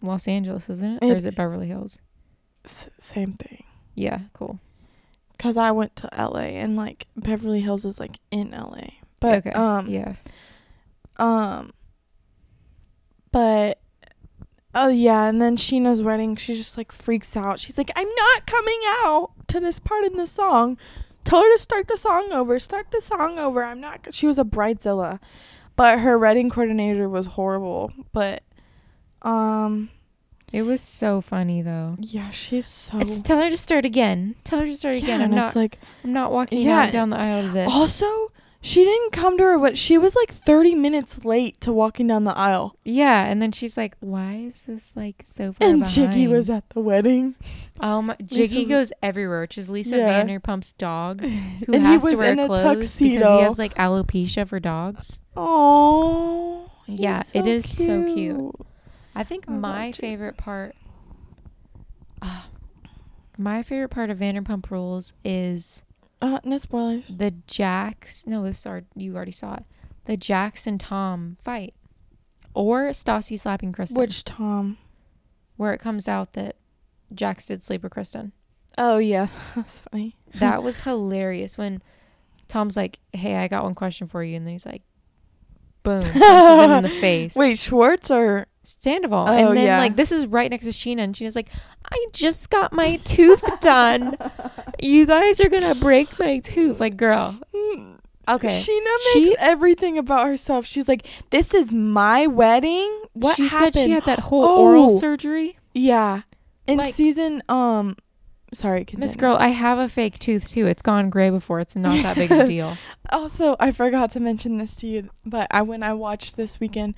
[0.03, 1.11] Los Angeles, isn't it?
[1.13, 1.99] or is it Beverly Hills?
[2.65, 3.65] S- same thing
[3.95, 4.59] Yeah, cool.
[5.39, 9.51] cuz I went to LA and like Beverly Hills is like in LA but okay.
[9.53, 10.15] um yeah.
[11.17, 11.73] Um,
[13.33, 13.79] but
[14.75, 17.61] oh yeah, and then Scheana's wedding, she just like freaks out.
[17.61, 20.79] She's like, "I'm not coming out to this part in the song.
[21.25, 22.59] Tell her to start the song over.
[22.59, 23.63] Start the song over.
[23.65, 25.21] I'm not." She was a bridezilla,
[25.77, 27.93] but her wedding coordinator was horrible.
[28.13, 28.43] But
[29.23, 29.91] um,
[30.53, 31.97] It was so funny though.
[32.01, 32.99] yeah, she's so.
[32.99, 34.35] It's tell her to start again.
[34.45, 35.21] Tell her to start yeah, again.
[35.21, 36.91] I'm and not it's like I'm not walking Yeah.
[36.91, 37.71] down the aisle of this.
[37.71, 38.33] also
[38.63, 42.25] She didn't come to her, but she was like 30 minutes late to walking down
[42.25, 42.77] the aisle.
[42.85, 46.51] Yeah, and then she's like, "Why is this like so far And behind?" Giggy was
[46.51, 47.35] at the wedding.
[47.83, 50.23] Um, Giggy Lisa- goes everywhere, which is Lisa Yeah.
[50.23, 53.37] Vanderpump's dog, who and he has was to wear in a clothes because tuxedo.
[53.39, 55.19] he has like alopecia for dogs.
[55.35, 56.71] Oh.
[56.87, 58.55] Yeah, it is so cute.
[59.15, 59.97] I think I love my Giggy.
[59.97, 60.75] favorite part,
[62.21, 62.43] uh,
[63.39, 65.83] my favorite part of Vanderpump Rules is
[66.23, 67.05] Uh, no spoilers.
[67.09, 68.27] the Jax.
[68.27, 69.65] No, this are you already saw it.
[70.05, 71.75] The Jax and Tom fight,
[72.55, 74.77] or Stassi slapping Kristen, Which Tom?
[75.57, 76.57] where it comes out that
[77.15, 78.33] Jax did sleep with Kristen.
[78.79, 80.17] Oh yeah, that's funny.
[80.37, 81.83] That was hilarious when
[82.49, 84.83] Tom's like, "Hey, I got one question for you," and then he's like,
[85.83, 87.35] "Boom!" punches him in the face.
[87.37, 89.27] Wait, Schwartz or Sandoval.
[89.29, 89.79] Oh, and then yeah.
[89.79, 91.49] like this is right next to Scheana, and Scheana's like,
[91.91, 94.17] "I just got my tooth done.
[94.81, 97.39] You guys are gonna break my tooth." Like, girl,
[98.29, 98.49] okay.
[98.49, 100.67] Scheana makes She- everything about herself.
[100.67, 103.75] She's like, "This is my wedding." What she happened?
[103.75, 104.63] said she had that whole Oh.
[104.63, 105.59] oral surgery.
[105.75, 106.23] yeah,
[106.67, 107.97] in Like- season um,
[108.53, 109.01] sorry, continue.
[109.01, 110.67] Miss girl, I have a fake tooth too.
[110.67, 111.61] It's gone gray before.
[111.61, 112.77] It's not that big of a deal.
[113.11, 116.95] Also, I forgot to mention this to you, but I when I watched this weekend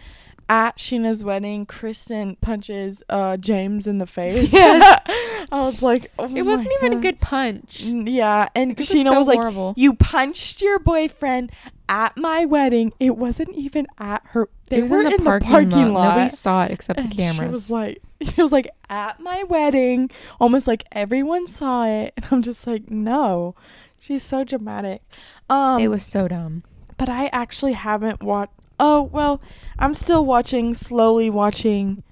[0.49, 4.53] at Scheana's wedding, Kristen punches uh James in the face.
[4.53, 5.01] Yes.
[5.53, 7.83] I was like, oh it wasn't even a good punch.
[7.83, 9.75] Yeah, and was Scheana so was like, horrible.
[9.77, 11.53] "You punched your boyfriend
[11.89, 12.93] at my wedding.
[12.99, 14.49] It wasn't even at her.
[14.71, 15.93] They was were in the, in parking, the parking lot.
[15.93, 17.37] lot." Nobody saw it except the cameras.
[17.37, 22.25] She was like, she was like at my wedding, almost like everyone saw it, and
[22.31, 23.55] I'm just like, no,
[24.01, 25.03] she's so dramatic.
[25.51, 26.63] Um, it was so dumb.
[26.97, 28.53] but I actually haven't watched.
[28.81, 29.43] Oh well,
[29.79, 32.03] I'm still watching, slowly watching.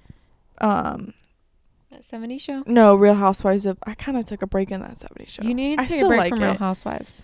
[0.59, 1.15] Um,
[2.11, 2.63] 70 show.
[2.67, 3.77] no, Real Housewives of.
[3.87, 5.41] I kind of took a break in that 70 show.
[5.43, 6.53] You need I to take a still break like from Real.
[6.55, 7.23] Housewives.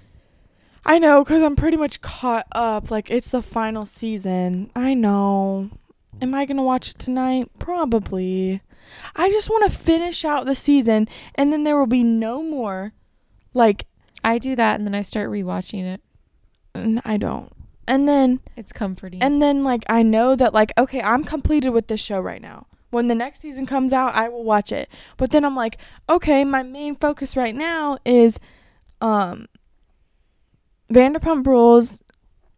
[0.86, 2.90] I know, cause I'm pretty much caught up.
[2.90, 4.72] Like it's the final season.
[4.76, 5.70] I know.
[6.22, 7.52] Am I gonna watch it tonight?
[7.60, 8.62] Probably.
[9.16, 12.94] I just want to finish out the season, and then there will be no more.
[13.54, 13.86] Like,
[14.24, 16.02] I do that and then I start rewatching it.
[16.74, 17.52] And I don't.
[17.88, 19.22] And then, It's comforting.
[19.22, 22.68] and then, like, I know that, like, okay, I'm completed with this show right now.
[22.90, 24.90] When the next season comes out, I will watch it.
[25.18, 25.78] But then I'm like,
[26.10, 28.40] okay, my main focus right now is,
[29.02, 29.48] um,
[30.92, 32.02] Vanderpump Rules,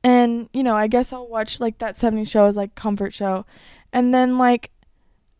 [0.03, 3.45] and you know, I guess I'll watch like that 70 show as like comfort show,
[3.91, 4.71] and then like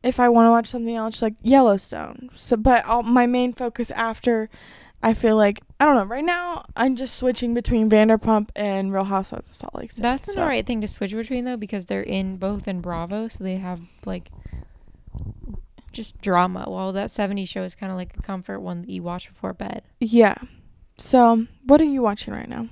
[0.04, 2.30] if I want to watch something else like Yellowstone.
[2.36, 4.50] So, but I'll, my main focus after,
[5.04, 6.04] I feel like I don't know.
[6.04, 10.02] Right now, I'm just switching between Vanderpump and Real Housewives of Salt Lake City.
[10.02, 10.42] That's an so.
[10.42, 13.82] alright thing to switch between though because they're in both in Bravo, so they have
[14.06, 14.30] like
[15.92, 16.66] just drama.
[16.68, 19.54] Well, that 70 show is kind of like a comfort one that you watch before
[19.54, 19.84] bed.
[20.00, 20.36] Yeah.
[20.98, 22.68] So, what are you watching right now?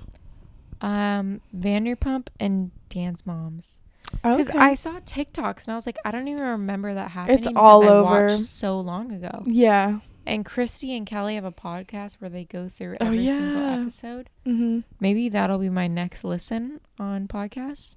[0.82, 3.80] Um, Vanderpump and Dance Moms.
[4.24, 4.58] Because Okay.
[4.60, 7.40] I saw TikToks and I was like, I don't even remember that happening.
[7.40, 8.38] It's all I over.
[8.38, 9.42] So long ago.
[9.46, 10.00] yeah.
[10.26, 13.82] And Christi and Kelly have a podcast where they go through Oh, every single yeah.
[13.82, 14.30] episode.
[14.46, 14.84] Mhm.
[15.00, 17.96] Maybe that'll be my next listen on podcast.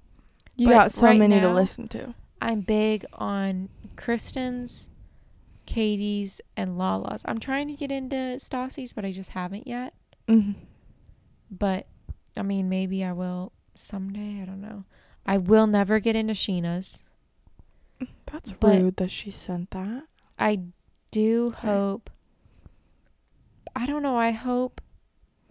[0.55, 2.13] You But got so right many to listen to.
[2.41, 3.67] I'm big on
[4.01, 4.89] Kristen's,
[5.65, 7.21] Katie's, and Lala's.
[7.25, 9.93] I'm trying to get into Stassi's, but I just haven't yet.
[10.27, 10.55] Mhm.
[11.51, 11.87] But
[12.35, 14.41] I mean, maybe I will someday.
[14.41, 14.85] I don't know.
[15.25, 17.03] I will never get into Scheana's.
[18.25, 20.03] That's rude that she sent that.
[20.39, 20.61] I
[21.11, 21.73] do Sorry.
[21.73, 22.09] hope.
[23.75, 24.17] I don't know.
[24.17, 24.81] I hope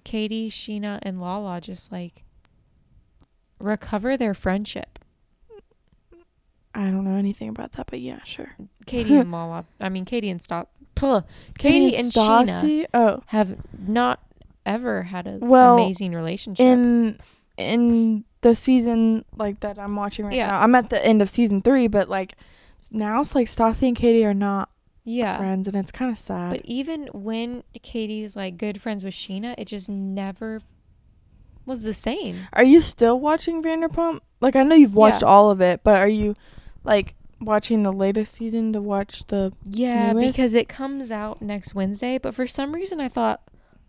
[0.02, 2.24] Katie, Scheana, and Lala just like
[3.60, 4.98] recover their friendship.
[6.74, 8.54] I don't know anything about that, but yeah, sure.
[8.86, 9.64] Katie and Lala.
[9.80, 10.70] I mean, Katie and Stop.
[10.94, 11.22] Puh.
[11.58, 12.86] Katie and Scheana Stassi?
[12.94, 13.56] Oh, have
[13.88, 14.20] not
[14.66, 16.64] ever had a Well, amazing relationship.
[16.64, 17.18] in
[17.56, 20.50] in the season like that I'm watching right Yeah.
[20.50, 20.60] now.
[20.62, 22.36] I'm at the end of season three, but like
[22.90, 24.68] now it's like Stassi and Katie are not
[25.04, 25.36] yeah.
[25.38, 26.50] friends, and it's kind of sad.
[26.52, 30.60] But even when Katie's like good friends with Scheana, it just never
[31.66, 32.46] was the same.
[32.52, 34.20] are you still watching Vanderpump?
[34.40, 35.28] Like I know you've watched Yeah.
[35.28, 36.34] all of it, but are you
[36.84, 39.52] like watching the latest season to watch the?
[39.64, 40.36] Yeah, Newest?
[40.36, 43.42] because it comes out next Wednesday, but for some reason I thought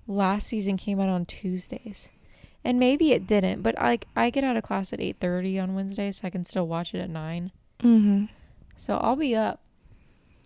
[0.07, 2.09] last season came out on Tuesdays.
[2.63, 6.11] And maybe it didn't, but I I get out of class at 8:30 on Wednesday,
[6.11, 7.51] so I can still watch it at 9.
[7.79, 8.25] Mm-hmm.
[8.75, 9.61] So I'll be up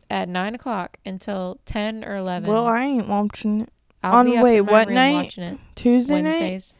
[0.09, 2.49] at 9 o'clock until 10 or 11.
[2.49, 3.69] Well, I ain't watching it.
[4.01, 5.13] I'll on- wait, what night?
[5.13, 6.73] watching it Tuesday night.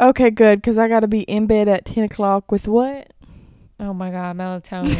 [0.00, 3.12] Okay, good, because I gotta be in bed at ten o'clock with what?
[3.84, 4.96] Oh my god, melatonin.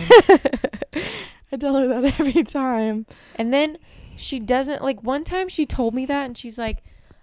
[1.52, 3.06] I tell her that every time.
[3.36, 3.78] And then
[4.16, 6.82] she doesn't like one time she told me that and she's like,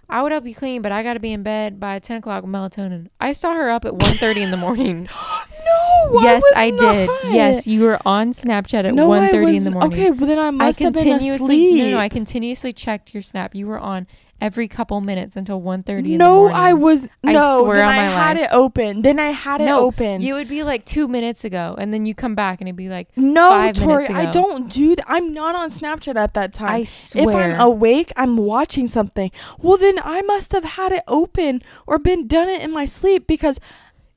[0.09, 2.43] I would help you clean, but I got to be in bed by 10 o'clock
[2.43, 3.07] with melatonin.
[3.21, 5.03] I saw her up at 1.30 in the morning.
[5.65, 7.09] no, yes, was I did.
[7.33, 9.93] Yes, you were on Snapchat at no, I 1.30 in the morning.
[9.93, 11.75] Okay, but then I I must have been asleep.
[11.75, 13.55] no, no, I continuously checked your snap.
[13.55, 14.05] You were on
[14.41, 16.47] every couple minutes until 1.30 in the no.
[16.47, 17.59] I was I no.
[17.63, 18.45] swear then on I had life.
[18.45, 19.01] it open.
[19.03, 20.19] Then I had it No, open.
[20.21, 22.89] You would be like two minutes ago, and then you come back and it'd be
[22.89, 25.05] like, no, Tori, I don't do that.
[25.07, 26.73] I'm not on Snapchat at that time.
[26.73, 27.55] I swear if.
[27.55, 29.31] I'm awake, I'm watching something.
[29.59, 33.27] Well, then I must have had it open or been done it in my sleep
[33.27, 33.59] because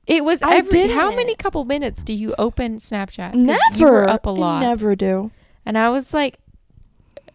[0.07, 0.87] it was I every.
[0.89, 1.17] How didn't.
[1.17, 5.31] many couple minutes do you open snapchat never up a I lot, never do.
[5.65, 6.39] and I was like,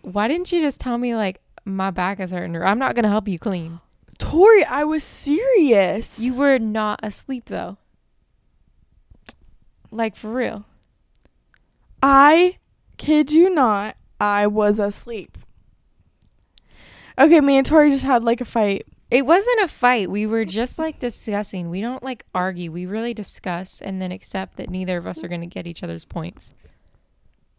[0.02, 3.08] why didn't you just tell me like my back is hurting or I'm not gonna
[3.08, 3.80] help you clean?
[4.18, 6.18] Tori, I was serious.
[6.18, 7.78] You were not asleep though.
[9.90, 10.66] Like for real.
[12.02, 12.58] I
[12.96, 15.38] kid you not, I was asleep.
[17.18, 18.86] Okay, me and Tori just had like a fight.
[19.10, 20.08] It wasn't a fight.
[20.08, 21.68] We were just like discussing.
[21.68, 22.70] We don't like argue.
[22.70, 25.82] We really discuss and then accept that neither of us are going to get each
[25.82, 26.54] other's points.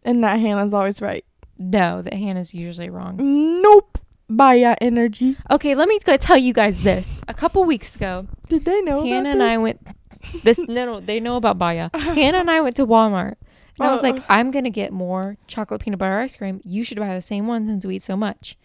[0.02, 1.24] And that Hannah's always right.
[1.70, 3.16] No, that Hannah's usually wrong.
[3.62, 3.98] Nope.
[4.28, 5.36] Baya energy.
[5.50, 7.20] Okay, let me go tell you guys this.
[7.28, 9.80] A couple weeks ago, Did they know Hannah and I went.
[10.44, 11.90] This no, no, they know about Baya.
[11.94, 13.34] Hannah and I went to Walmart,
[13.76, 14.24] and I was like, Uh.
[14.28, 16.60] I'm gonna get more chocolate peanut butter ice cream.
[16.64, 18.56] You should buy the same one since we eat so much.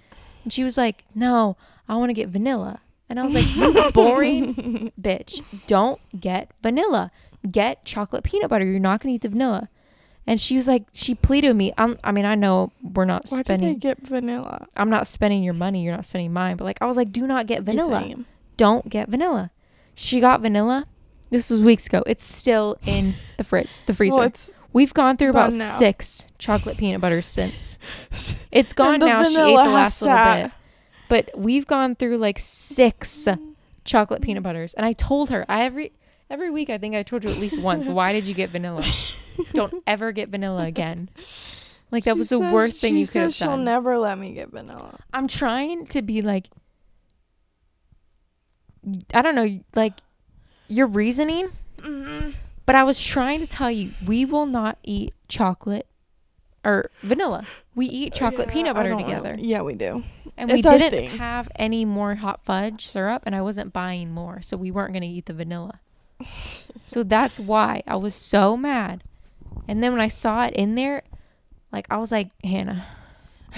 [0.43, 1.57] And she was like, No,
[1.89, 2.81] I want to get vanilla.
[3.09, 5.41] And I was like, You boring bitch.
[5.65, 7.11] Don't get vanilla.
[7.49, 8.63] Get chocolate peanut butter.
[8.65, 9.67] You're not gonna eat the vanilla.
[10.27, 11.73] And she was like, she pleaded with me.
[11.77, 13.73] I'm, I mean, I know we're not Why did spending.
[13.73, 14.67] they get vanilla?
[14.75, 15.83] I'm not spending your money.
[15.83, 16.57] You're not spending mine.
[16.57, 18.15] But like, I was like, do not get vanilla I
[18.57, 19.51] don't get vanilla.
[19.95, 20.85] She got vanilla.
[21.29, 22.03] This was weeks ago.
[22.05, 24.17] It's still in the fridge, the freezer.
[24.17, 24.31] Well,
[24.73, 25.77] We've gone through about now.
[25.77, 27.79] six chocolate peanut butters since.
[28.51, 29.23] It's gone now.
[29.23, 30.51] She ate the last little bit,
[31.09, 33.27] but we've gone through like six
[33.85, 34.73] chocolate peanut butters.
[34.73, 35.91] And I told her I every
[36.29, 36.69] every week.
[36.69, 37.87] I think I told you at least once.
[37.87, 38.83] Why did you get vanilla?
[39.53, 41.09] don't ever get vanilla again.
[41.91, 44.17] Like that She was the says- worst thing you could have says She'll never let
[44.17, 44.99] me get vanilla.
[45.13, 46.47] I'm trying to be like
[49.13, 49.93] I don't know, like
[50.67, 52.29] your reasoning, mm-hmm.
[52.65, 55.87] but I was trying to tell you we will not eat chocolate
[56.63, 57.45] or vanilla.
[57.75, 59.05] We eat chocolate Yeah, peanut butter don't know.
[59.07, 59.35] together.
[59.39, 60.03] Yeah, we do.
[60.37, 64.11] And we It's our didn't have any more hot fudge syrup and I wasn't buying
[64.11, 65.79] more, so we weren't going to eat the vanilla.
[66.85, 69.03] So that's why I was so mad.
[69.67, 71.03] And then when I saw it in there,
[71.71, 72.85] like I was like, Hannah,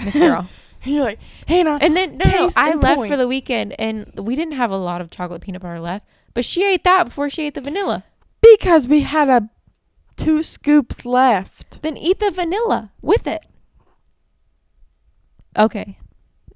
[0.04, 0.48] Miss Girl.
[0.82, 1.78] You're like, Hannah.
[1.80, 3.10] And then no, no, I left point.
[3.10, 6.06] for the weekend, and we didn't have a lot of chocolate peanut butter left.
[6.32, 8.04] But she ate that before she ate the vanilla.
[8.40, 9.50] because we had a
[10.16, 11.82] two scoops left.
[11.82, 13.42] Then eat the vanilla with it.
[15.58, 15.98] Okay,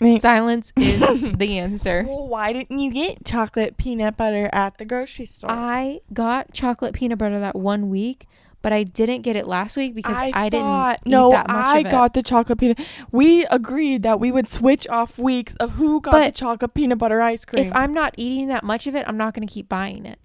[0.04, 1.00] I mean- silence is
[1.36, 2.04] the answer.
[2.06, 5.50] Well, why didn't you get chocolate peanut butter at the grocery store?
[5.50, 8.26] I got chocolate peanut butter that one week,
[8.62, 11.56] but I didn't get it last week because I, didn't thought- eat no, that much
[11.66, 11.90] I of it.
[11.90, 12.80] got the chocolate peanut.
[13.12, 17.20] We agreed that we would switch off weeks of who got the chocolate peanut butter
[17.20, 17.66] ice cream.
[17.66, 20.18] if I'm not eating that much of it, I'm not going to keep buying it.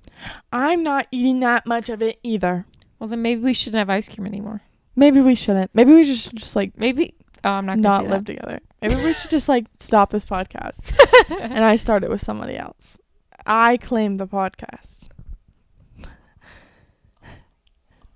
[0.54, 2.66] I'm not eating that much of it either.
[2.98, 4.62] Well, then maybe we shouldn't have ice cream anymore.
[4.96, 5.72] Maybe we shouldn't.
[5.74, 7.14] Maybe we just just like Maybe.
[7.44, 8.60] Oh, I'm not going not live together.
[8.82, 10.80] Maybe we should just like stop this podcast.
[11.40, 12.98] and I start it with somebody else.
[13.46, 15.10] I claim the podcast.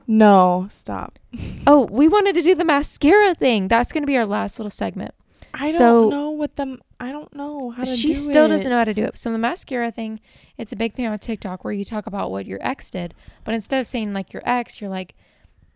[0.05, 1.17] No, stop.
[1.65, 3.67] Oh, we wanted to do the mascara thing.
[3.69, 5.13] That's going to be our last little segment.
[5.53, 8.69] I So- don't know what the I don't know how to she do still doesn't
[8.69, 9.17] know how to do it.
[9.17, 10.19] So the mascara thing,
[10.57, 13.53] it's a big thing on TikTok where you talk about what your ex did, but
[13.53, 15.13] instead of saying like your ex, you're like,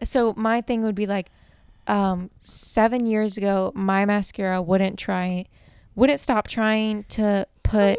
[0.03, 1.29] so my thing would be like,
[1.87, 5.45] um, seven years ago, my mascara wouldn't try,
[5.95, 7.97] wouldn't stop trying to put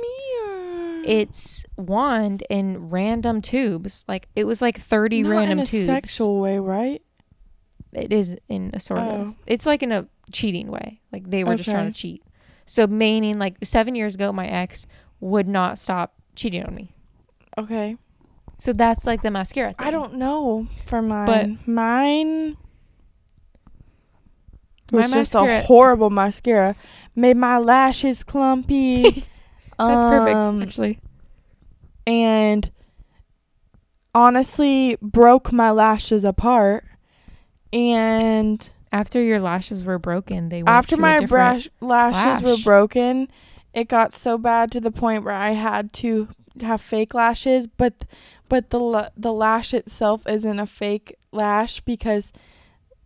[1.05, 4.05] its wand in random tubes.
[4.07, 5.86] Like it was like thirty Not random in a tubes.
[5.86, 7.03] sexual way, right?
[7.93, 9.28] It is in a sort of.
[9.30, 9.36] Oh.
[9.47, 11.01] It's like in a cheating way.
[11.12, 12.22] Like they were just trying to cheat.
[12.66, 14.86] So meaning like seven years ago, my ex
[15.20, 16.95] would not stop cheating on me.
[17.57, 17.97] Okay.
[18.59, 19.72] So that's like the mascara.
[19.72, 19.86] Thing.
[19.86, 21.26] I don't know for mine.
[21.26, 22.57] But mine
[24.93, 26.76] My was just mascara- a horrible mascara.
[27.14, 29.03] Made my lashes clumpy.
[29.78, 30.99] That's perfect, um, actually.
[32.07, 32.68] and
[34.14, 36.84] honestly broke my lashes apart.
[37.72, 43.28] And After your lashes were broken, they went after my brash, lashes were broken,
[43.74, 46.28] it got so bad to the point where I had to
[46.62, 48.05] have fake lashes, but
[48.49, 52.32] but the la- the lash itself isn't a fake lash because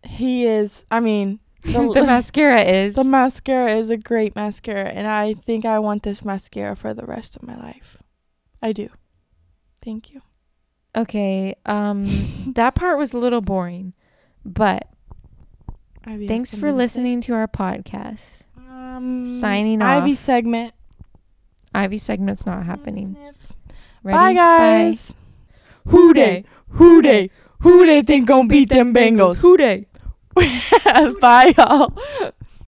[0.03, 2.95] he is I mean, The- the mascara is.
[2.95, 7.05] The mascara is a great mascara, and I think I want this mascara for the
[7.05, 7.97] rest of my life.
[8.61, 8.89] I do.
[9.83, 10.21] Thank you.
[10.95, 11.55] okay.
[11.65, 13.93] Um, that part was a little boring,
[14.45, 14.87] but
[16.05, 16.77] Ivy thanks for something to say.
[16.83, 18.41] listening to our podcast.
[18.57, 20.03] Um, Signing off.
[20.03, 20.73] Ivy segment.
[21.75, 23.15] Ivy segment's not Sniff, happening.
[23.15, 23.35] sniff.
[24.03, 24.17] Ready?
[24.17, 25.13] Bye, guys.
[25.87, 26.43] Who dey?
[26.69, 27.29] Who they?
[27.59, 29.37] Who they think gonna beat them Bengals?
[29.39, 29.87] Who dey?
[31.21, 31.93] Bye, y'all.